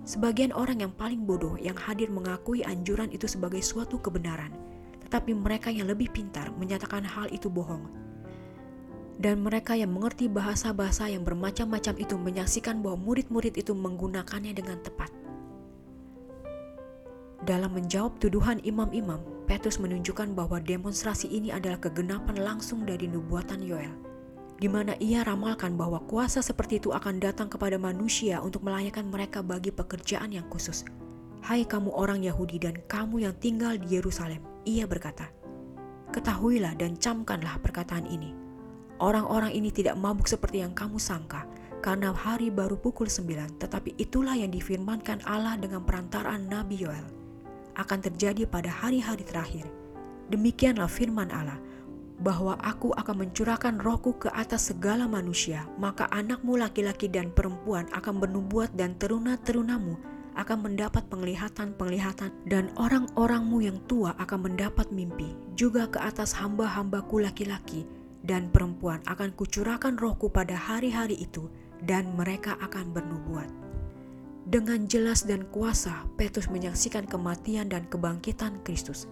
Sebagian 0.05 0.53
orang 0.53 0.85
yang 0.85 0.93
paling 0.93 1.25
bodoh 1.25 1.57
yang 1.57 1.79
hadir 1.79 2.13
mengakui 2.13 2.61
anjuran 2.61 3.09
itu 3.09 3.25
sebagai 3.25 3.65
suatu 3.65 3.97
kebenaran, 3.97 4.53
tetapi 5.07 5.33
mereka 5.33 5.73
yang 5.73 5.89
lebih 5.89 6.13
pintar 6.13 6.53
menyatakan 6.59 7.01
hal 7.01 7.25
itu 7.33 7.49
bohong. 7.49 7.89
Dan 9.23 9.39
mereka 9.39 9.71
yang 9.71 9.95
mengerti 9.95 10.27
bahasa-bahasa 10.27 11.07
yang 11.07 11.23
bermacam-macam 11.23 11.95
itu 11.95 12.19
menyaksikan 12.19 12.83
bahwa 12.83 12.99
murid-murid 13.07 13.55
itu 13.55 13.71
menggunakannya 13.71 14.51
dengan 14.51 14.83
tepat. 14.83 15.07
Dalam 17.47 17.71
menjawab 17.71 18.19
tuduhan 18.19 18.59
imam-imam, 18.67 19.23
Petrus 19.47 19.79
menunjukkan 19.79 20.35
bahwa 20.35 20.59
demonstrasi 20.59 21.31
ini 21.31 21.55
adalah 21.55 21.79
kegenapan 21.79 22.35
langsung 22.35 22.83
dari 22.83 23.07
nubuatan 23.07 23.63
Yoel, 23.63 23.95
di 24.59 24.67
mana 24.67 24.91
ia 24.99 25.23
ramalkan 25.23 25.79
bahwa 25.79 26.03
kuasa 26.03 26.43
seperti 26.43 26.83
itu 26.83 26.91
akan 26.91 27.23
datang 27.23 27.47
kepada 27.47 27.79
manusia 27.79 28.43
untuk 28.43 28.67
melayakkan 28.67 29.07
mereka 29.07 29.39
bagi 29.39 29.71
pekerjaan 29.71 30.35
yang 30.35 30.47
khusus. 30.51 30.83
Hai 31.47 31.63
kamu 31.63 31.95
orang 31.95 32.27
Yahudi 32.27 32.59
dan 32.59 32.75
kamu 32.91 33.23
yang 33.23 33.35
tinggal 33.39 33.79
di 33.79 33.95
Yerusalem, 33.95 34.43
ia 34.67 34.83
berkata, 34.83 35.31
Ketahuilah 36.11 36.75
dan 36.75 36.99
camkanlah 36.99 37.59
perkataan 37.63 38.03
ini. 38.07 38.42
Orang-orang 39.01 39.53
ini 39.53 39.73
tidak 39.73 39.97
mabuk 39.97 40.29
seperti 40.29 40.61
yang 40.61 40.77
kamu 40.77 41.01
sangka, 41.01 41.49
karena 41.83 42.13
hari 42.13 42.53
baru 42.53 42.77
pukul 42.77 43.09
sembilan, 43.09 43.57
tetapi 43.57 43.97
itulah 43.99 44.37
yang 44.37 44.53
difirmankan 44.53 45.25
Allah 45.25 45.57
dengan 45.57 45.83
perantaraan 45.83 46.47
Nabi 46.47 46.79
Yoel 46.79 47.07
akan 47.73 47.99
terjadi 48.05 48.45
pada 48.45 48.69
hari-hari 48.69 49.25
terakhir. 49.25 49.65
Demikianlah 50.29 50.87
firman 50.87 51.27
Allah, 51.33 51.57
bahwa 52.21 52.55
aku 52.61 52.93
akan 52.95 53.27
mencurahkan 53.27 53.81
rohku 53.81 54.15
ke 54.15 54.29
atas 54.31 54.71
segala 54.71 55.09
manusia, 55.09 55.65
maka 55.81 56.07
anakmu 56.13 56.55
laki-laki 56.55 57.09
dan 57.09 57.33
perempuan 57.33 57.89
akan 57.91 58.21
bernubuat 58.21 58.71
dan 58.77 58.95
teruna-terunamu 59.01 59.97
akan 60.33 60.65
mendapat 60.65 61.03
penglihatan-penglihatan 61.13 62.31
dan 62.49 62.71
orang-orangmu 62.79 63.61
yang 63.61 63.77
tua 63.85 64.17
akan 64.17 64.49
mendapat 64.49 64.89
mimpi. 64.89 65.35
Juga 65.53 65.85
ke 65.89 66.01
atas 66.01 66.33
hamba-hambaku 66.33 67.21
laki-laki 67.21 67.85
dan 68.23 68.49
perempuan 68.49 69.03
akan 69.05 69.35
kucurahkan 69.35 69.99
rohku 69.99 70.31
pada 70.31 70.55
hari-hari 70.55 71.19
itu 71.19 71.51
dan 71.83 72.07
mereka 72.15 72.55
akan 72.63 72.95
bernubuat. 72.95 73.51
Dengan 74.43 74.87
jelas 74.91 75.23
dan 75.23 75.47
kuasa, 75.55 76.03
Petrus 76.19 76.51
menyaksikan 76.51 77.07
kematian 77.07 77.71
dan 77.71 77.87
kebangkitan 77.87 78.59
Kristus. 78.67 79.07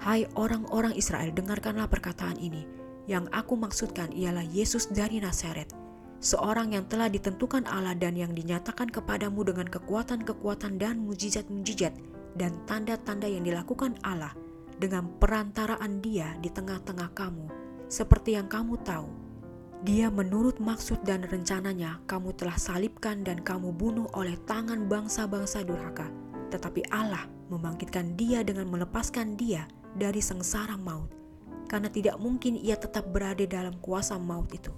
Hai 0.00 0.24
orang-orang 0.40 0.96
Israel, 0.96 1.28
dengarkanlah 1.36 1.84
perkataan 1.84 2.40
ini. 2.40 2.64
Yang 3.04 3.28
aku 3.36 3.60
maksudkan 3.60 4.08
ialah 4.16 4.44
Yesus 4.48 4.88
dari 4.88 5.20
Nazaret, 5.20 5.68
seorang 6.24 6.72
yang 6.72 6.88
telah 6.88 7.12
ditentukan 7.12 7.68
Allah 7.68 7.92
dan 7.92 8.16
yang 8.16 8.32
dinyatakan 8.32 8.88
kepadamu 8.88 9.44
dengan 9.44 9.68
kekuatan-kekuatan 9.68 10.80
dan 10.80 11.04
mujizat-mujizat 11.04 11.92
dan 12.40 12.56
tanda-tanda 12.64 13.28
yang 13.28 13.44
dilakukan 13.44 14.00
Allah 14.00 14.32
dengan 14.80 15.12
perantaraan 15.20 16.00
Dia 16.00 16.40
di 16.40 16.48
tengah-tengah 16.48 17.12
kamu, 17.12 17.59
seperti 17.90 18.38
yang 18.38 18.46
kamu 18.46 18.78
tahu 18.86 19.10
dia 19.80 20.12
menurut 20.12 20.60
maksud 20.60 21.00
dan 21.08 21.24
rencananya 21.24 22.04
kamu 22.04 22.36
telah 22.36 22.60
salibkan 22.60 23.24
dan 23.24 23.40
kamu 23.40 23.72
bunuh 23.72 24.12
oleh 24.12 24.36
tangan 24.44 24.84
bangsa-bangsa 24.92 25.64
durhaka. 25.64 26.04
Tetapi 26.52 26.92
Allah 26.92 27.24
membangkitkan 27.48 28.12
dia 28.12 28.44
dengan 28.44 28.68
melepaskan 28.68 29.40
dia 29.40 29.64
dari 29.96 30.20
sengsara 30.20 30.76
maut. 30.76 31.08
Karena 31.64 31.88
tidak 31.88 32.20
mungkin 32.20 32.60
ia 32.60 32.76
tetap 32.76 33.08
berada 33.08 33.40
dalam 33.48 33.72
kuasa 33.80 34.20
maut 34.20 34.52
itu. 34.52 34.68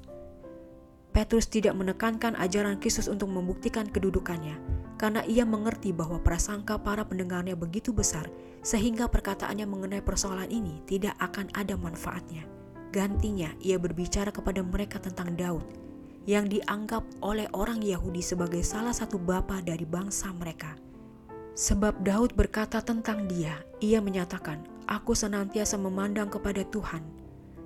Petrus 1.10 1.50
tidak 1.50 1.74
menekankan 1.74 2.38
ajaran 2.38 2.78
Kristus 2.78 3.10
untuk 3.10 3.26
membuktikan 3.26 3.90
kedudukannya, 3.90 4.54
karena 5.02 5.26
ia 5.26 5.42
mengerti 5.42 5.90
bahwa 5.90 6.22
prasangka 6.22 6.78
para 6.78 7.02
pendengarnya 7.04 7.58
begitu 7.58 7.90
besar, 7.90 8.30
sehingga 8.62 9.10
perkataannya 9.10 9.66
mengenai 9.66 10.00
persoalan 10.00 10.48
ini 10.48 10.80
tidak 10.88 11.12
akan 11.20 11.52
ada 11.52 11.76
manfaatnya. 11.76 12.61
Gantinya, 12.92 13.48
ia 13.64 13.80
berbicara 13.80 14.28
kepada 14.28 14.60
mereka 14.60 15.00
tentang 15.00 15.32
Daud, 15.32 15.64
yang 16.28 16.44
dianggap 16.44 17.00
oleh 17.24 17.48
orang 17.56 17.80
Yahudi 17.80 18.20
sebagai 18.20 18.60
salah 18.60 18.92
satu 18.92 19.16
bapa 19.16 19.64
dari 19.64 19.88
bangsa 19.88 20.28
mereka. 20.36 20.76
Sebab 21.56 22.04
Daud 22.04 22.36
berkata 22.36 22.84
tentang 22.84 23.24
dia, 23.24 23.56
ia 23.80 24.04
menyatakan, 24.04 24.60
Aku 24.84 25.16
senantiasa 25.16 25.80
memandang 25.80 26.28
kepada 26.28 26.60
Tuhan, 26.68 27.00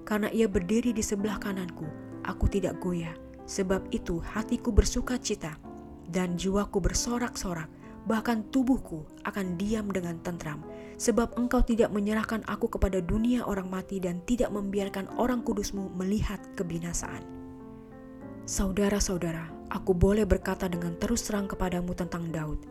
karena 0.07 0.31
ia 0.31 0.47
berdiri 0.47 0.95
di 0.95 1.03
sebelah 1.03 1.43
kananku, 1.43 1.91
aku 2.23 2.47
tidak 2.47 2.79
goyah. 2.79 3.15
Sebab 3.51 3.91
itu 3.91 4.23
hatiku 4.23 4.71
bersuka 4.71 5.19
cita, 5.19 5.59
dan 6.07 6.39
jiwaku 6.39 6.79
bersorak-sorak, 6.79 7.67
bahkan 8.07 8.47
tubuhku 8.55 9.03
akan 9.27 9.59
diam 9.59 9.91
dengan 9.91 10.17
tentram, 10.23 10.63
sebab 10.97 11.35
engkau 11.37 11.61
tidak 11.61 11.91
menyerahkan 11.91 12.47
aku 12.47 12.71
kepada 12.71 13.03
dunia 13.03 13.43
orang 13.43 13.67
mati 13.67 13.99
dan 13.99 14.23
tidak 14.25 14.55
membiarkan 14.55 15.11
orang 15.19 15.43
kudusmu 15.43 15.91
melihat 15.99 16.39
kebinasaan. 16.55 17.21
Saudara-saudara, 18.47 19.51
aku 19.75 19.91
boleh 19.91 20.23
berkata 20.23 20.71
dengan 20.71 20.95
terus 21.03 21.27
terang 21.27 21.51
kepadamu 21.51 21.93
tentang 21.99 22.31
Daud, 22.31 22.63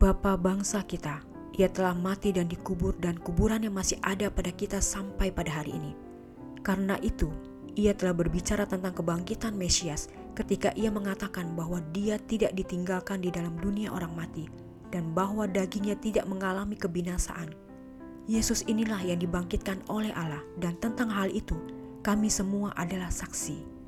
Bapa 0.00 0.40
bangsa 0.40 0.80
kita, 0.80 1.20
ia 1.60 1.68
telah 1.68 1.92
mati 1.92 2.32
dan 2.32 2.48
dikubur 2.48 2.96
dan 2.96 3.20
kuburannya 3.20 3.68
masih 3.68 4.00
ada 4.00 4.32
pada 4.32 4.48
kita 4.48 4.80
sampai 4.80 5.28
pada 5.28 5.60
hari 5.60 5.76
ini. 5.76 5.92
Karena 6.64 6.96
itu, 7.04 7.28
ia 7.76 7.92
telah 7.92 8.16
berbicara 8.16 8.64
tentang 8.64 8.96
kebangkitan 8.96 9.52
Mesias 9.52 10.08
ketika 10.32 10.72
ia 10.72 10.88
mengatakan 10.88 11.52
bahwa 11.52 11.84
dia 11.92 12.16
tidak 12.16 12.56
ditinggalkan 12.56 13.20
di 13.20 13.28
dalam 13.28 13.60
dunia 13.60 13.92
orang 13.92 14.16
mati, 14.16 14.48
dan 14.90 15.14
bahwa 15.14 15.46
dagingnya 15.46 15.96
tidak 15.98 16.26
mengalami 16.26 16.74
kebinasaan. 16.74 17.54
Yesus 18.30 18.62
inilah 18.70 19.00
yang 19.02 19.18
dibangkitkan 19.18 19.82
oleh 19.90 20.14
Allah 20.14 20.42
dan 20.62 20.78
tentang 20.78 21.10
hal 21.10 21.32
itu 21.34 21.56
kami 22.06 22.30
semua 22.30 22.70
adalah 22.78 23.10
saksi. 23.10 23.80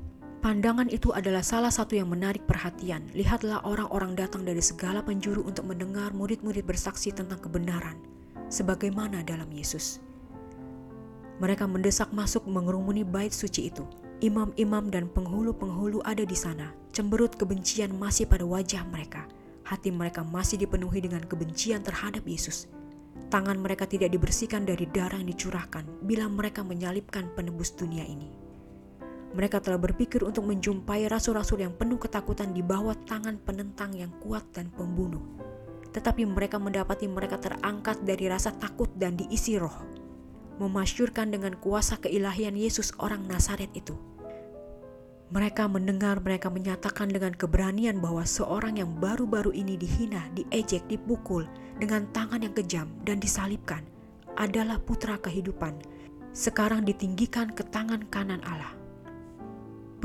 Pandangan 0.43 0.91
itu 0.91 1.15
adalah 1.15 1.39
salah 1.39 1.71
satu 1.71 1.95
yang 1.95 2.11
menarik 2.11 2.43
perhatian. 2.43 3.07
Lihatlah 3.15 3.63
orang-orang 3.63 4.11
datang 4.19 4.43
dari 4.43 4.59
segala 4.59 4.99
penjuru 4.99 5.47
untuk 5.47 5.63
mendengar 5.63 6.11
murid-murid 6.11 6.67
bersaksi 6.67 7.15
tentang 7.15 7.39
kebenaran, 7.39 7.95
sebagaimana 8.51 9.23
dalam 9.23 9.47
Yesus. 9.47 10.03
Mereka 11.39 11.63
mendesak 11.63 12.11
masuk 12.11 12.43
mengerumuni 12.43 13.07
bait 13.07 13.31
suci 13.31 13.71
itu. 13.71 13.87
Imam-imam 14.19 14.91
dan 14.91 15.07
penghulu-penghulu 15.07 16.03
ada 16.03 16.27
di 16.27 16.35
sana. 16.35 16.75
Cemberut 16.91 17.39
kebencian 17.39 17.95
masih 17.95 18.27
pada 18.27 18.43
wajah 18.43 18.83
mereka 18.91 19.23
hati 19.73 19.89
mereka 19.89 20.21
masih 20.21 20.61
dipenuhi 20.61 21.01
dengan 21.01 21.25
kebencian 21.25 21.81
terhadap 21.81 22.21
Yesus. 22.29 22.69
Tangan 23.33 23.57
mereka 23.57 23.89
tidak 23.89 24.13
dibersihkan 24.13 24.69
dari 24.69 24.85
darah 24.85 25.17
yang 25.17 25.33
dicurahkan 25.33 26.05
bila 26.05 26.29
mereka 26.29 26.61
menyalibkan 26.61 27.33
penebus 27.33 27.73
dunia 27.73 28.05
ini. 28.05 28.29
Mereka 29.33 29.65
telah 29.65 29.81
berpikir 29.81 30.21
untuk 30.21 30.45
menjumpai 30.45 31.09
rasul-rasul 31.09 31.65
yang 31.65 31.73
penuh 31.73 31.97
ketakutan 31.97 32.53
di 32.53 32.61
bawah 32.61 32.93
tangan 33.09 33.41
penentang 33.41 33.89
yang 33.97 34.13
kuat 34.21 34.45
dan 34.53 34.69
pembunuh. 34.77 35.25
Tetapi 35.89 36.29
mereka 36.29 36.61
mendapati 36.61 37.09
mereka 37.09 37.41
terangkat 37.41 38.05
dari 38.05 38.29
rasa 38.29 38.53
takut 38.53 38.93
dan 38.93 39.17
diisi 39.17 39.57
roh. 39.57 39.73
Memasyurkan 40.61 41.33
dengan 41.33 41.57
kuasa 41.57 41.97
keilahian 41.97 42.53
Yesus 42.53 42.93
orang 43.01 43.25
Nazaret 43.25 43.73
itu 43.73 43.97
mereka 45.33 45.65
mendengar 45.65 46.21
mereka 46.21 46.53
menyatakan 46.53 47.09
dengan 47.09 47.33
keberanian 47.33 47.97
bahwa 47.97 48.21
seorang 48.21 48.77
yang 48.77 48.93
baru-baru 49.01 49.49
ini 49.49 49.73
dihina, 49.81 50.29
diejek, 50.37 50.85
dipukul 50.85 51.49
dengan 51.81 52.05
tangan 52.13 52.45
yang 52.45 52.53
kejam 52.53 52.85
dan 53.01 53.17
disalibkan 53.17 53.81
adalah 54.37 54.77
putra 54.77 55.17
kehidupan, 55.17 55.73
sekarang 56.37 56.85
ditinggikan 56.85 57.49
ke 57.49 57.65
tangan 57.73 58.05
kanan 58.13 58.45
Allah. 58.45 58.77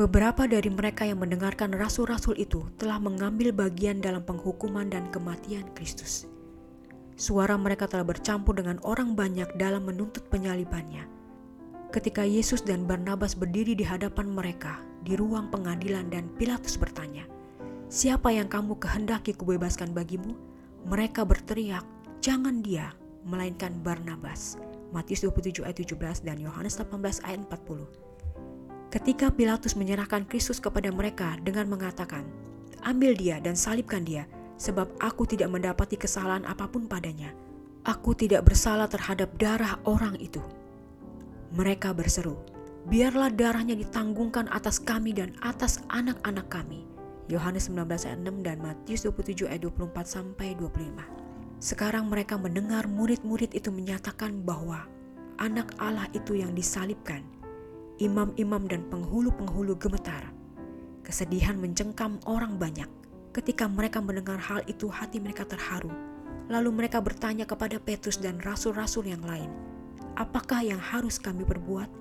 Beberapa 0.01 0.49
dari 0.49 0.73
mereka 0.73 1.05
yang 1.05 1.21
mendengarkan 1.21 1.77
rasul-rasul 1.77 2.33
itu 2.41 2.65
telah 2.81 2.97
mengambil 2.97 3.53
bagian 3.53 4.01
dalam 4.01 4.25
penghukuman 4.25 4.89
dan 4.89 5.13
kematian 5.13 5.69
Kristus. 5.77 6.25
Suara 7.21 7.61
mereka 7.61 7.85
telah 7.85 8.07
bercampur 8.07 8.57
dengan 8.57 8.81
orang 8.81 9.13
banyak 9.13 9.61
dalam 9.61 9.85
menuntut 9.85 10.25
penyalibannya 10.33 11.05
ketika 11.89 12.21
Yesus 12.21 12.61
dan 12.61 12.85
Barnabas 12.85 13.33
berdiri 13.33 13.73
di 13.73 13.81
hadapan 13.81 14.29
mereka 14.29 14.88
di 15.09 15.17
ruang 15.17 15.49
pengadilan 15.49 16.13
dan 16.13 16.29
Pilatus 16.37 16.77
bertanya, 16.77 17.25
"Siapa 17.89 18.29
yang 18.29 18.45
kamu 18.45 18.77
kehendaki 18.77 19.33
kubebaskan 19.33 19.97
bagimu?" 19.97 20.37
Mereka 20.85 21.25
berteriak, 21.25 21.89
"Jangan 22.21 22.61
dia, 22.61 22.93
melainkan 23.25 23.73
Barnabas." 23.81 24.61
Matius 24.93 25.25
27 25.25 25.65
ayat 25.65 25.81
17 25.81 26.21
dan 26.21 26.37
Yohanes 26.37 26.77
18 26.77 27.25
ayat 27.25 27.41
40. 27.49 27.89
Ketika 28.93 29.33
Pilatus 29.33 29.77
menyerahkan 29.81 30.29
Kristus 30.29 30.61
kepada 30.61 30.93
mereka 30.93 31.41
dengan 31.41 31.73
mengatakan, 31.73 32.29
"Ambil 32.85 33.17
dia 33.17 33.41
dan 33.41 33.57
salibkan 33.57 34.05
dia, 34.05 34.29
sebab 34.61 34.93
aku 35.01 35.25
tidak 35.25 35.49
mendapati 35.49 35.97
kesalahan 35.97 36.45
apa 36.45 36.69
pun 36.69 36.85
padanya. 36.85 37.33
Aku 37.89 38.13
tidak 38.13 38.45
bersalah 38.45 38.89
terhadap 38.93 39.33
darah 39.41 39.81
orang 39.89 40.21
itu." 40.21 40.41
Mereka 41.53 41.97
berseru, 41.97 42.37
biarlah 42.89 43.29
darahnya 43.29 43.77
ditanggungkan 43.77 44.49
atas 44.49 44.81
kami 44.81 45.13
dan 45.13 45.37
atas 45.45 45.85
anak-anak 45.93 46.49
kami. 46.49 46.89
Yohanes 47.29 47.69
19 47.69 47.85
ayat 47.85 48.21
6 48.25 48.41
dan 48.41 48.57
Matius 48.65 49.05
27 49.05 49.45
ayat 49.45 49.69
24 49.69 50.09
sampai 50.09 50.57
25. 50.57 51.61
Sekarang 51.61 52.09
mereka 52.09 52.41
mendengar 52.41 52.89
murid-murid 52.89 53.53
itu 53.53 53.69
menyatakan 53.69 54.41
bahwa 54.41 54.89
anak 55.37 55.69
Allah 55.77 56.09
itu 56.17 56.41
yang 56.41 56.57
disalibkan. 56.57 57.21
Imam-imam 58.01 58.65
dan 58.65 58.89
penghulu-penghulu 58.89 59.77
gemetar. 59.77 60.33
Kesedihan 61.05 61.61
mencengkam 61.61 62.17
orang 62.25 62.57
banyak. 62.57 62.89
Ketika 63.37 63.69
mereka 63.69 64.01
mendengar 64.01 64.39
hal 64.41 64.65
itu, 64.71 64.89
hati 64.89 65.21
mereka 65.21 65.45
terharu. 65.45 65.91
Lalu 66.49 66.71
mereka 66.73 67.03
bertanya 67.03 67.45
kepada 67.45 67.77
Petrus 67.77 68.17
dan 68.17 68.41
rasul-rasul 68.41 69.11
yang 69.11 69.21
lain, 69.21 69.51
apakah 70.17 70.65
yang 70.65 70.81
harus 70.81 71.21
kami 71.21 71.45
perbuat? 71.45 71.98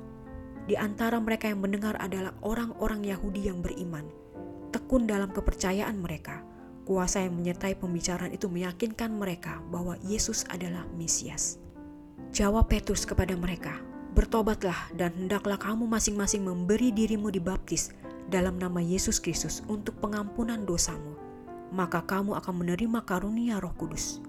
Di 0.68 0.76
antara 0.76 1.16
mereka 1.24 1.48
yang 1.48 1.64
mendengar 1.64 1.96
adalah 1.96 2.36
orang-orang 2.44 3.08
Yahudi 3.08 3.48
yang 3.48 3.64
beriman, 3.64 4.04
tekun 4.76 5.08
dalam 5.08 5.32
kepercayaan 5.32 5.96
mereka. 5.96 6.44
Kuasa 6.84 7.24
yang 7.24 7.40
menyertai 7.40 7.80
pembicaraan 7.80 8.36
itu 8.36 8.52
meyakinkan 8.52 9.16
mereka 9.16 9.64
bahwa 9.72 9.96
Yesus 10.04 10.44
adalah 10.52 10.84
Mesias. 11.00 11.60
Jawab 12.36 12.68
Petrus 12.68 13.08
kepada 13.08 13.32
mereka, 13.40 13.80
"Bertobatlah 14.12 14.92
dan 14.96 15.16
hendaklah 15.16 15.56
kamu 15.56 15.88
masing-masing 15.88 16.44
memberi 16.44 16.92
dirimu 16.92 17.32
dibaptis 17.32 17.96
dalam 18.28 18.60
nama 18.60 18.84
Yesus 18.84 19.24
Kristus 19.24 19.64
untuk 19.72 19.96
pengampunan 20.04 20.68
dosamu, 20.68 21.16
maka 21.72 22.04
kamu 22.04 22.36
akan 22.44 22.56
menerima 22.60 23.00
karunia 23.08 23.64
Roh 23.64 23.72
Kudus." 23.80 24.20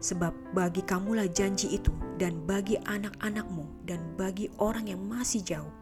Sebab 0.00 0.32
bagi 0.52 0.84
kamulah 0.84 1.28
janji 1.28 1.72
itu 1.72 1.92
dan 2.20 2.44
bagi 2.44 2.76
anak-anakmu 2.84 3.88
dan 3.88 4.04
bagi 4.20 4.52
orang 4.60 4.92
yang 4.92 5.00
masih 5.00 5.40
jauh, 5.40 5.72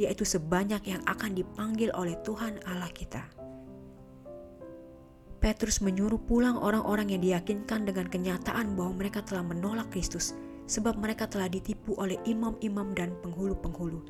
yaitu 0.00 0.24
sebanyak 0.24 0.80
yang 0.88 1.04
akan 1.04 1.36
dipanggil 1.36 1.92
oleh 1.92 2.16
Tuhan 2.24 2.56
Allah 2.64 2.88
kita. 2.88 3.20
Petrus 5.42 5.84
menyuruh 5.84 6.22
pulang 6.22 6.56
orang-orang 6.56 7.12
yang 7.12 7.20
diyakinkan 7.20 7.84
dengan 7.84 8.08
kenyataan 8.08 8.72
bahwa 8.72 8.96
mereka 8.96 9.20
telah 9.26 9.44
menolak 9.44 9.90
Kristus 9.92 10.32
sebab 10.70 10.96
mereka 10.96 11.28
telah 11.28 11.50
ditipu 11.50 11.98
oleh 11.98 12.16
imam-imam 12.24 12.94
dan 12.96 13.12
penghulu-penghulu 13.20 14.00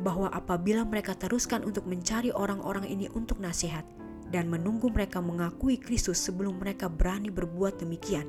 bahwa 0.00 0.32
apabila 0.32 0.82
mereka 0.88 1.14
teruskan 1.14 1.62
untuk 1.62 1.84
mencari 1.84 2.32
orang-orang 2.32 2.88
ini 2.88 3.06
untuk 3.12 3.36
nasihat 3.36 3.84
dan 4.32 4.48
menunggu 4.48 4.88
mereka 4.88 5.20
mengakui 5.20 5.76
Kristus 5.76 6.18
sebelum 6.18 6.56
mereka 6.56 6.88
berani 6.88 7.28
berbuat 7.28 7.84
demikian, 7.84 8.28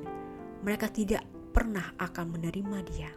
mereka 0.60 0.92
tidak 0.92 1.24
pernah 1.50 1.92
akan 1.98 2.38
menerima 2.38 2.78
dia. 2.88 3.10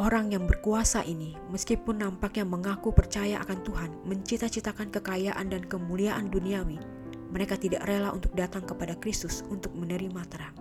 Orang 0.00 0.32
yang 0.32 0.48
berkuasa 0.48 1.04
ini, 1.04 1.36
meskipun 1.52 2.00
nampaknya 2.00 2.48
mengaku 2.48 2.96
percaya 2.96 3.36
akan 3.44 3.58
Tuhan, 3.60 3.90
mencita-citakan 4.08 4.88
kekayaan 4.88 5.52
dan 5.52 5.68
kemuliaan 5.68 6.32
duniawi, 6.32 6.80
mereka 7.28 7.60
tidak 7.60 7.84
rela 7.84 8.08
untuk 8.08 8.32
datang 8.32 8.64
kepada 8.64 8.96
Kristus 8.96 9.44
untuk 9.52 9.76
menerima 9.76 10.22
terang. 10.32 10.56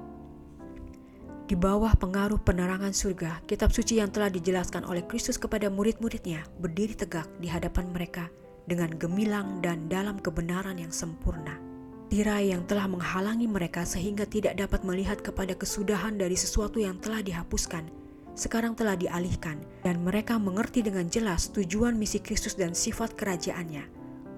Di 1.47 1.55
bawah 1.55 1.95
pengaruh 1.95 2.43
penerangan 2.43 2.91
surga, 2.91 3.47
kitab 3.47 3.71
suci 3.71 4.03
yang 4.03 4.11
telah 4.11 4.27
dijelaskan 4.27 4.83
oleh 4.83 5.07
Kristus 5.07 5.39
kepada 5.39 5.71
murid-muridnya 5.71 6.43
berdiri 6.59 6.95
tegak 6.95 7.27
di 7.39 7.47
hadapan 7.47 7.87
mereka 7.91 8.27
dengan 8.67 8.91
gemilang 8.99 9.63
dan 9.63 9.87
dalam 9.87 10.19
kebenaran 10.19 10.75
yang 10.75 10.91
sempurna 10.91 11.70
tirai 12.11 12.51
yang 12.51 12.67
telah 12.67 12.91
menghalangi 12.91 13.47
mereka 13.47 13.87
sehingga 13.87 14.27
tidak 14.27 14.59
dapat 14.59 14.83
melihat 14.83 15.23
kepada 15.23 15.55
kesudahan 15.55 16.19
dari 16.19 16.35
sesuatu 16.35 16.75
yang 16.75 16.99
telah 16.99 17.23
dihapuskan, 17.23 17.87
sekarang 18.35 18.75
telah 18.75 18.99
dialihkan, 18.99 19.63
dan 19.79 20.03
mereka 20.03 20.35
mengerti 20.35 20.83
dengan 20.83 21.07
jelas 21.07 21.47
tujuan 21.55 21.95
misi 21.95 22.19
Kristus 22.19 22.59
dan 22.59 22.75
sifat 22.75 23.15
kerajaannya. 23.15 23.87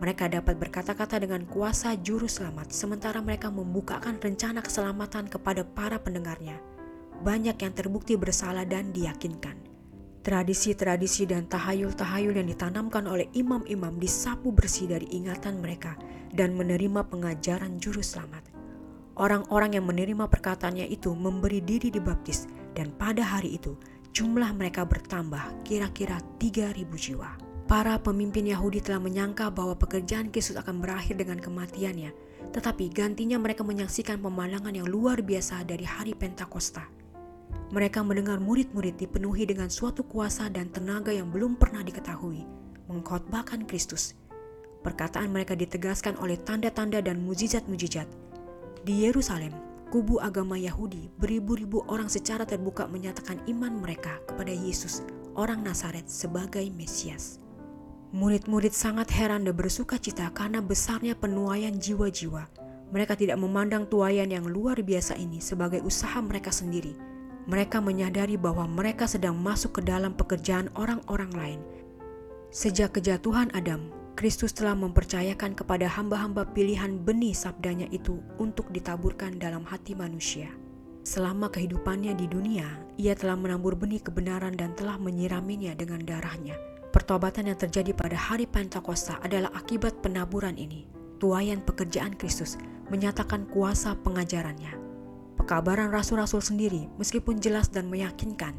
Mereka 0.05 0.29
dapat 0.37 0.61
berkata-kata 0.61 1.17
dengan 1.17 1.49
kuasa 1.49 1.97
juru 1.97 2.29
selamat, 2.29 2.69
sementara 2.69 3.17
mereka 3.25 3.49
membukakan 3.49 4.21
rencana 4.21 4.61
keselamatan 4.61 5.25
kepada 5.25 5.65
para 5.65 5.97
pendengarnya. 5.97 6.61
Banyak 7.25 7.57
yang 7.57 7.73
terbukti 7.73 8.13
bersalah 8.13 8.69
dan 8.69 8.93
diyakinkan. 8.93 9.72
Tradisi-tradisi 10.23 11.27
dan 11.27 11.51
tahayul-tahayul 11.51 12.39
yang 12.39 12.47
ditanamkan 12.47 13.03
oleh 13.11 13.27
imam-imam 13.35 13.99
disapu 13.99 14.55
bersih 14.55 14.87
dari 14.87 15.03
ingatan 15.11 15.59
mereka 15.59 15.99
dan 16.31 16.55
menerima 16.55 17.11
pengajaran 17.11 17.75
juru 17.75 17.99
selamat. 17.99 18.47
Orang-orang 19.19 19.75
yang 19.75 19.83
menerima 19.83 20.23
perkataannya 20.31 20.87
itu 20.87 21.11
memberi 21.11 21.59
diri 21.59 21.91
dibaptis 21.91 22.47
dan 22.71 22.95
pada 22.95 23.19
hari 23.19 23.59
itu 23.59 23.75
jumlah 24.15 24.47
mereka 24.55 24.87
bertambah 24.87 25.67
kira-kira 25.67 26.23
3.000 26.39 26.87
jiwa. 26.95 27.35
Para 27.67 27.99
pemimpin 27.99 28.47
Yahudi 28.47 28.79
telah 28.79 29.03
menyangka 29.03 29.51
bahwa 29.51 29.75
pekerjaan 29.75 30.31
Kristus 30.31 30.55
akan 30.55 30.79
berakhir 30.79 31.19
dengan 31.19 31.35
kematiannya, 31.35 32.15
tetapi 32.55 32.95
gantinya 32.95 33.35
mereka 33.43 33.67
menyaksikan 33.67 34.23
pemandangan 34.23 34.71
yang 34.71 34.87
luar 34.87 35.19
biasa 35.19 35.67
dari 35.67 35.83
hari 35.83 36.15
Pentakosta 36.15 37.02
mereka 37.73 38.05
mendengar 38.05 38.37
murid-murid 38.37 39.01
dipenuhi 39.01 39.49
dengan 39.49 39.65
suatu 39.65 40.05
kuasa 40.05 40.45
dan 40.45 40.69
tenaga 40.69 41.09
yang 41.09 41.33
belum 41.33 41.57
pernah 41.57 41.81
diketahui, 41.81 42.45
mengkhotbahkan 42.85 43.65
Kristus. 43.65 44.13
Perkataan 44.85 45.33
mereka 45.33 45.57
ditegaskan 45.57 46.13
oleh 46.21 46.37
tanda-tanda 46.37 47.01
dan 47.01 47.25
mujizat-mujizat. 47.25 48.05
Di 48.85 49.09
Yerusalem, 49.09 49.57
kubu 49.89 50.21
agama 50.21 50.53
Yahudi, 50.53 51.09
beribu-ribu 51.17 51.81
orang 51.89 52.13
secara 52.13 52.45
terbuka 52.45 52.85
menyatakan 52.85 53.41
iman 53.49 53.81
mereka 53.81 54.21
kepada 54.29 54.53
Yesus, 54.53 55.01
orang 55.33 55.65
Nazaret, 55.65 56.05
sebagai 56.05 56.69
Mesias. 56.77 57.41
Murid-murid 58.13 58.77
sangat 58.77 59.09
heran 59.09 59.49
dan 59.49 59.57
bersuka 59.57 59.97
cita 59.97 60.29
karena 60.29 60.61
besarnya 60.61 61.17
penuaian 61.17 61.73
jiwa-jiwa. 61.73 62.45
Mereka 62.93 63.17
tidak 63.17 63.41
memandang 63.41 63.89
tuayan 63.89 64.29
yang 64.29 64.45
luar 64.45 64.77
biasa 64.85 65.17
ini 65.17 65.41
sebagai 65.41 65.81
usaha 65.81 66.21
mereka 66.21 66.53
sendiri, 66.53 66.93
mereka 67.43 67.83
menyadari 67.83 68.39
bahwa 68.39 68.63
mereka 68.69 69.03
sedang 69.09 69.35
masuk 69.35 69.79
ke 69.79 69.81
dalam 69.83 70.15
pekerjaan 70.15 70.71
orang-orang 70.79 71.31
lain. 71.35 71.61
Sejak 72.53 72.95
kejatuhan 72.95 73.49
Adam, 73.57 73.89
Kristus 74.13 74.53
telah 74.53 74.77
mempercayakan 74.77 75.57
kepada 75.57 75.89
hamba-hamba 75.89 76.45
pilihan 76.53 77.01
benih 77.01 77.33
sabdanya 77.33 77.89
itu 77.89 78.21
untuk 78.37 78.69
ditaburkan 78.69 79.41
dalam 79.41 79.65
hati 79.65 79.97
manusia. 79.97 80.53
Selama 81.03 81.49
kehidupannya 81.49 82.15
di 82.15 82.29
dunia, 82.29 82.79
ia 82.95 83.17
telah 83.17 83.35
menabur 83.35 83.75
benih 83.75 83.99
kebenaran 83.99 84.55
dan 84.55 84.71
telah 84.77 84.95
menyiraminya 85.01 85.75
dengan 85.75 85.99
darahnya. 86.05 86.55
Pertobatan 86.93 87.49
yang 87.49 87.57
terjadi 87.57 87.91
pada 87.91 88.13
hari 88.13 88.45
Pentakosta 88.45 89.17
adalah 89.25 89.49
akibat 89.57 89.99
penaburan 90.05 90.55
ini. 90.55 90.85
Tuayan 91.17 91.65
pekerjaan 91.65 92.13
Kristus 92.13 92.55
menyatakan 92.93 93.49
kuasa 93.49 93.97
pengajarannya. 93.99 94.82
Pekabaran 95.43 95.91
rasul-rasul 95.91 96.39
sendiri, 96.39 96.87
meskipun 96.95 97.35
jelas 97.35 97.67
dan 97.67 97.91
meyakinkan, 97.91 98.55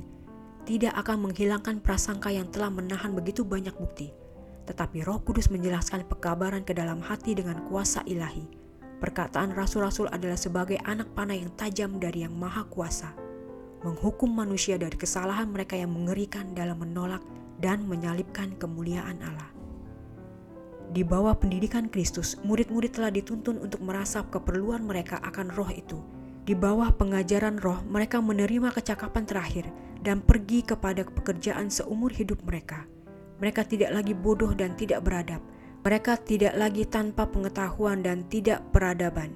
tidak 0.68 0.92
akan 1.00 1.24
menghilangkan 1.24 1.80
prasangka 1.80 2.28
yang 2.28 2.44
telah 2.52 2.68
menahan 2.68 3.16
begitu 3.16 3.40
banyak 3.40 3.72
bukti. 3.72 4.12
Tetapi 4.68 5.00
Roh 5.00 5.24
Kudus 5.24 5.48
menjelaskan 5.48 6.04
pekabaran 6.04 6.60
ke 6.60 6.76
dalam 6.76 7.00
hati 7.00 7.32
dengan 7.32 7.64
kuasa 7.72 8.04
ilahi. 8.04 8.44
Perkataan 9.00 9.56
rasul-rasul 9.56 10.12
adalah 10.12 10.36
sebagai 10.36 10.76
anak 10.84 11.08
panah 11.16 11.32
yang 11.32 11.48
tajam 11.56 11.96
dari 11.96 12.20
Yang 12.20 12.36
Maha 12.36 12.68
Kuasa, 12.68 13.16
menghukum 13.80 14.28
manusia 14.28 14.76
dari 14.76 15.00
kesalahan 15.00 15.48
mereka 15.48 15.80
yang 15.80 15.88
mengerikan 15.88 16.52
dalam 16.52 16.84
menolak 16.84 17.24
dan 17.64 17.80
menyalibkan 17.88 18.60
kemuliaan 18.60 19.24
Allah. 19.24 19.48
Di 20.92 21.00
bawah 21.00 21.32
pendidikan 21.32 21.88
Kristus, 21.88 22.36
murid-murid 22.44 22.92
telah 22.92 23.08
dituntun 23.08 23.56
untuk 23.64 23.80
merasap 23.80 24.28
keperluan 24.28 24.84
mereka 24.84 25.16
akan 25.24 25.48
roh 25.48 25.72
itu 25.72 26.23
di 26.44 26.52
bawah 26.52 26.92
pengajaran 26.92 27.56
roh, 27.60 27.80
mereka 27.88 28.20
menerima 28.20 28.72
kecakapan 28.76 29.24
terakhir 29.24 29.64
dan 30.04 30.20
pergi 30.20 30.60
kepada 30.60 31.04
pekerjaan 31.08 31.72
seumur 31.72 32.12
hidup 32.12 32.44
mereka. 32.44 32.84
Mereka 33.40 33.64
tidak 33.64 33.96
lagi 33.96 34.12
bodoh 34.12 34.52
dan 34.52 34.76
tidak 34.76 35.04
beradab. 35.04 35.40
Mereka 35.84 36.20
tidak 36.24 36.56
lagi 36.56 36.84
tanpa 36.88 37.28
pengetahuan 37.28 38.04
dan 38.04 38.24
tidak 38.28 38.60
peradaban. 38.72 39.32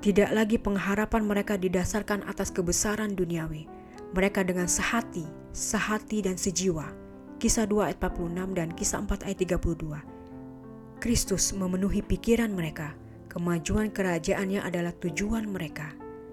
Tidak 0.00 0.32
lagi 0.32 0.56
pengharapan 0.56 1.28
mereka 1.28 1.60
didasarkan 1.60 2.24
atas 2.24 2.48
kebesaran 2.52 3.12
duniawi. 3.12 3.68
Mereka 4.16 4.44
dengan 4.48 4.64
sehati, 4.64 5.28
sehati 5.52 6.24
dan 6.24 6.40
sejiwa 6.40 7.10
Kisah 7.40 7.64
2 7.64 7.88
ayat 7.88 7.96
46 8.04 8.52
dan 8.52 8.68
Kisah 8.76 9.00
4 9.00 9.24
ayat 9.24 9.38
32. 9.48 11.00
Kristus 11.00 11.56
memenuhi 11.56 12.04
pikiran 12.04 12.52
mereka. 12.52 12.92
Kemajuan 13.32 13.88
kerajaannya 13.88 14.60
adalah 14.60 14.92
tujuan 15.00 15.48
mereka. 15.48 15.88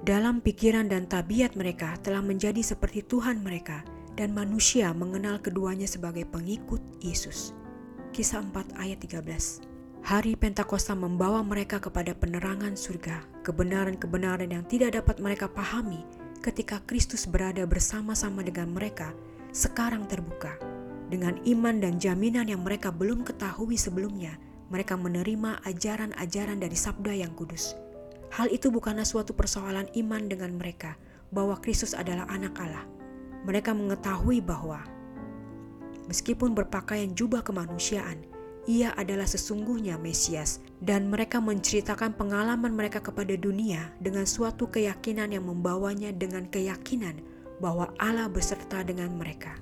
Dalam 0.08 0.40
pikiran 0.40 0.88
dan 0.88 1.04
tabiat 1.04 1.60
mereka 1.60 2.00
telah 2.00 2.24
menjadi 2.24 2.64
seperti 2.64 3.04
Tuhan 3.04 3.44
mereka 3.44 3.84
dan 4.16 4.32
manusia 4.32 4.96
mengenal 4.96 5.44
keduanya 5.44 5.84
sebagai 5.84 6.24
pengikut 6.24 6.80
Yesus. 7.04 7.52
Kisah 8.16 8.40
4 8.40 8.80
ayat 8.80 9.04
13. 9.04 9.20
Hari 10.08 10.40
Pentakosta 10.40 10.96
membawa 10.96 11.44
mereka 11.44 11.84
kepada 11.84 12.16
penerangan 12.16 12.80
surga, 12.80 13.20
kebenaran-kebenaran 13.44 14.48
yang 14.48 14.64
tidak 14.64 14.96
dapat 14.96 15.20
mereka 15.20 15.52
pahami 15.52 16.08
ketika 16.40 16.80
Kristus 16.88 17.28
berada 17.28 17.68
bersama-sama 17.68 18.48
dengan 18.48 18.72
mereka, 18.72 19.12
sekarang 19.52 20.08
terbuka. 20.08 20.56
Dengan 21.12 21.36
iman 21.44 21.84
dan 21.84 22.00
jaminan 22.00 22.48
yang 22.48 22.64
mereka 22.64 22.96
belum 22.96 23.28
ketahui 23.28 23.76
sebelumnya, 23.76 24.40
mereka 24.72 24.96
menerima 24.96 25.68
ajaran-ajaran 25.68 26.64
dari 26.64 26.80
sabda 26.80 27.12
yang 27.12 27.36
kudus. 27.36 27.76
Hal 28.34 28.52
itu 28.52 28.68
bukanlah 28.68 29.08
suatu 29.08 29.32
persoalan 29.32 29.88
iman 29.96 30.28
dengan 30.28 30.56
mereka 30.60 31.00
bahwa 31.32 31.56
Kristus 31.60 31.96
adalah 31.96 32.28
anak 32.28 32.56
Allah. 32.60 32.84
Mereka 33.48 33.72
mengetahui 33.72 34.44
bahwa 34.44 34.84
meskipun 36.12 36.56
berpakaian 36.56 37.16
jubah 37.16 37.44
kemanusiaan, 37.44 38.24
ia 38.68 38.92
adalah 39.00 39.24
sesungguhnya 39.24 39.96
Mesias, 39.96 40.60
dan 40.84 41.08
mereka 41.08 41.40
menceritakan 41.40 42.20
pengalaman 42.20 42.76
mereka 42.76 43.00
kepada 43.00 43.32
dunia 43.40 43.96
dengan 44.04 44.28
suatu 44.28 44.68
keyakinan 44.68 45.32
yang 45.32 45.48
membawanya 45.48 46.12
dengan 46.12 46.44
keyakinan 46.52 47.24
bahwa 47.64 47.88
Allah 47.96 48.28
beserta 48.28 48.84
dengan 48.84 49.16
mereka. 49.16 49.56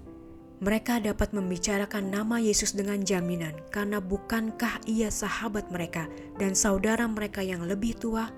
Mereka 0.58 1.06
dapat 1.06 1.36
membicarakan 1.36 2.10
nama 2.10 2.42
Yesus 2.42 2.74
dengan 2.74 3.06
jaminan, 3.06 3.54
karena 3.70 4.02
bukankah 4.02 4.82
Ia 4.90 5.14
sahabat 5.14 5.70
mereka 5.70 6.10
dan 6.42 6.58
saudara 6.58 7.06
mereka 7.06 7.46
yang 7.46 7.62
lebih 7.62 7.94
tua? 8.00 8.32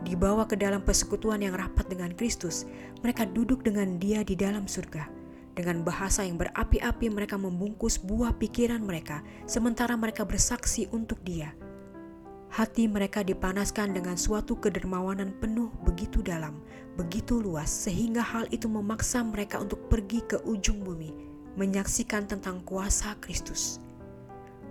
Dibawa 0.00 0.48
ke 0.48 0.56
dalam 0.56 0.80
persekutuan 0.80 1.44
yang 1.44 1.54
rapat 1.56 1.88
dengan 1.88 2.12
Kristus, 2.16 2.64
mereka 3.04 3.28
duduk 3.28 3.64
dengan 3.64 4.00
Dia 4.00 4.24
di 4.24 4.32
dalam 4.32 4.64
surga 4.64 5.20
dengan 5.60 5.84
bahasa 5.84 6.24
yang 6.24 6.40
berapi-api 6.40 7.12
mereka 7.12 7.36
membungkus 7.36 8.00
buah 8.00 8.32
pikiran 8.38 8.80
mereka 8.80 9.20
sementara 9.44 9.92
mereka 9.98 10.24
bersaksi 10.24 10.88
untuk 10.94 11.20
dia. 11.26 11.52
Hati 12.50 12.88
mereka 12.90 13.22
dipanaskan 13.22 13.94
dengan 13.94 14.18
suatu 14.18 14.58
kedermawanan 14.58 15.36
penuh 15.38 15.70
begitu 15.86 16.18
dalam, 16.18 16.58
begitu 16.98 17.38
luas 17.38 17.70
sehingga 17.70 18.24
hal 18.24 18.50
itu 18.50 18.66
memaksa 18.66 19.22
mereka 19.22 19.62
untuk 19.62 19.86
pergi 19.86 20.24
ke 20.26 20.40
ujung 20.48 20.82
bumi, 20.82 21.14
menyaksikan 21.54 22.26
tentang 22.26 22.64
kuasa 22.66 23.14
Kristus. 23.22 23.78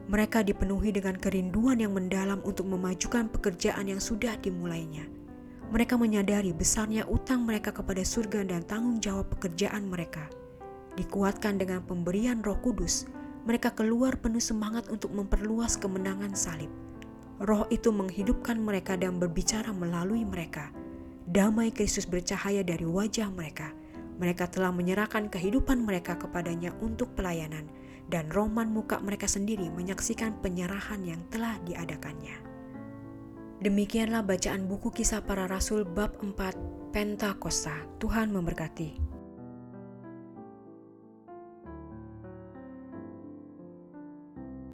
Mereka 0.09 0.41
dipenuhi 0.41 0.89
dengan 0.89 1.15
kerinduan 1.15 1.79
yang 1.79 1.93
mendalam 1.93 2.41
untuk 2.41 2.65
memajukan 2.65 3.29
pekerjaan 3.29 3.93
yang 3.93 4.01
sudah 4.01 4.35
dimulainya. 4.41 5.18
Mereka 5.69 6.01
menyadari 6.01 6.49
besarnya 6.49 7.05
utang 7.05 7.45
mereka 7.45 7.69
kepada 7.69 8.01
surga 8.01 8.41
dan 8.45 8.65
tanggung 8.65 8.97
jawab 8.97 9.29
pekerjaan 9.37 9.85
mereka 9.85 10.25
dikuatkan 10.99 11.55
dengan 11.55 11.79
pemberian 11.87 12.43
Roh 12.43 12.59
Kudus, 12.59 13.07
mereka 13.47 13.71
keluar 13.71 14.19
penuh 14.19 14.43
semangat 14.43 14.91
untuk 14.91 15.15
memperluas 15.15 15.79
kemenangan 15.79 16.35
salib. 16.35 16.67
Roh 17.39 17.63
itu 17.71 17.95
menghidupkan 17.95 18.59
mereka 18.59 18.99
dan 18.99 19.15
berbicara 19.15 19.71
melalui 19.71 20.27
mereka. 20.27 20.75
Damai 21.23 21.71
Kristus 21.71 22.03
bercahaya 22.03 22.67
dari 22.67 22.83
wajah 22.83 23.31
mereka. 23.31 23.71
Mereka 24.19 24.51
telah 24.51 24.75
menyerahkan 24.75 25.31
kehidupan 25.31 25.79
mereka 25.87 26.19
kepadanya 26.19 26.75
untuk 26.83 27.15
pelayanan, 27.15 27.63
dan 28.11 28.27
roman 28.27 28.67
muka 28.67 28.99
mereka 28.99 29.31
sendiri 29.31 29.71
menyaksikan 29.71 30.35
penyerahan 30.43 30.99
yang 31.07 31.23
telah 31.31 31.55
diadakannya. 31.63 32.48
Demikianlah 33.59 34.23
bacaan 34.23 34.71
buku 34.71 34.87
kisah 34.95 35.19
para 35.27 35.43
rasul 35.43 35.83
bab 35.83 36.15
4 36.23 36.95
Pentakosta. 36.95 37.75
Tuhan 37.99 38.31
memberkati. 38.31 39.18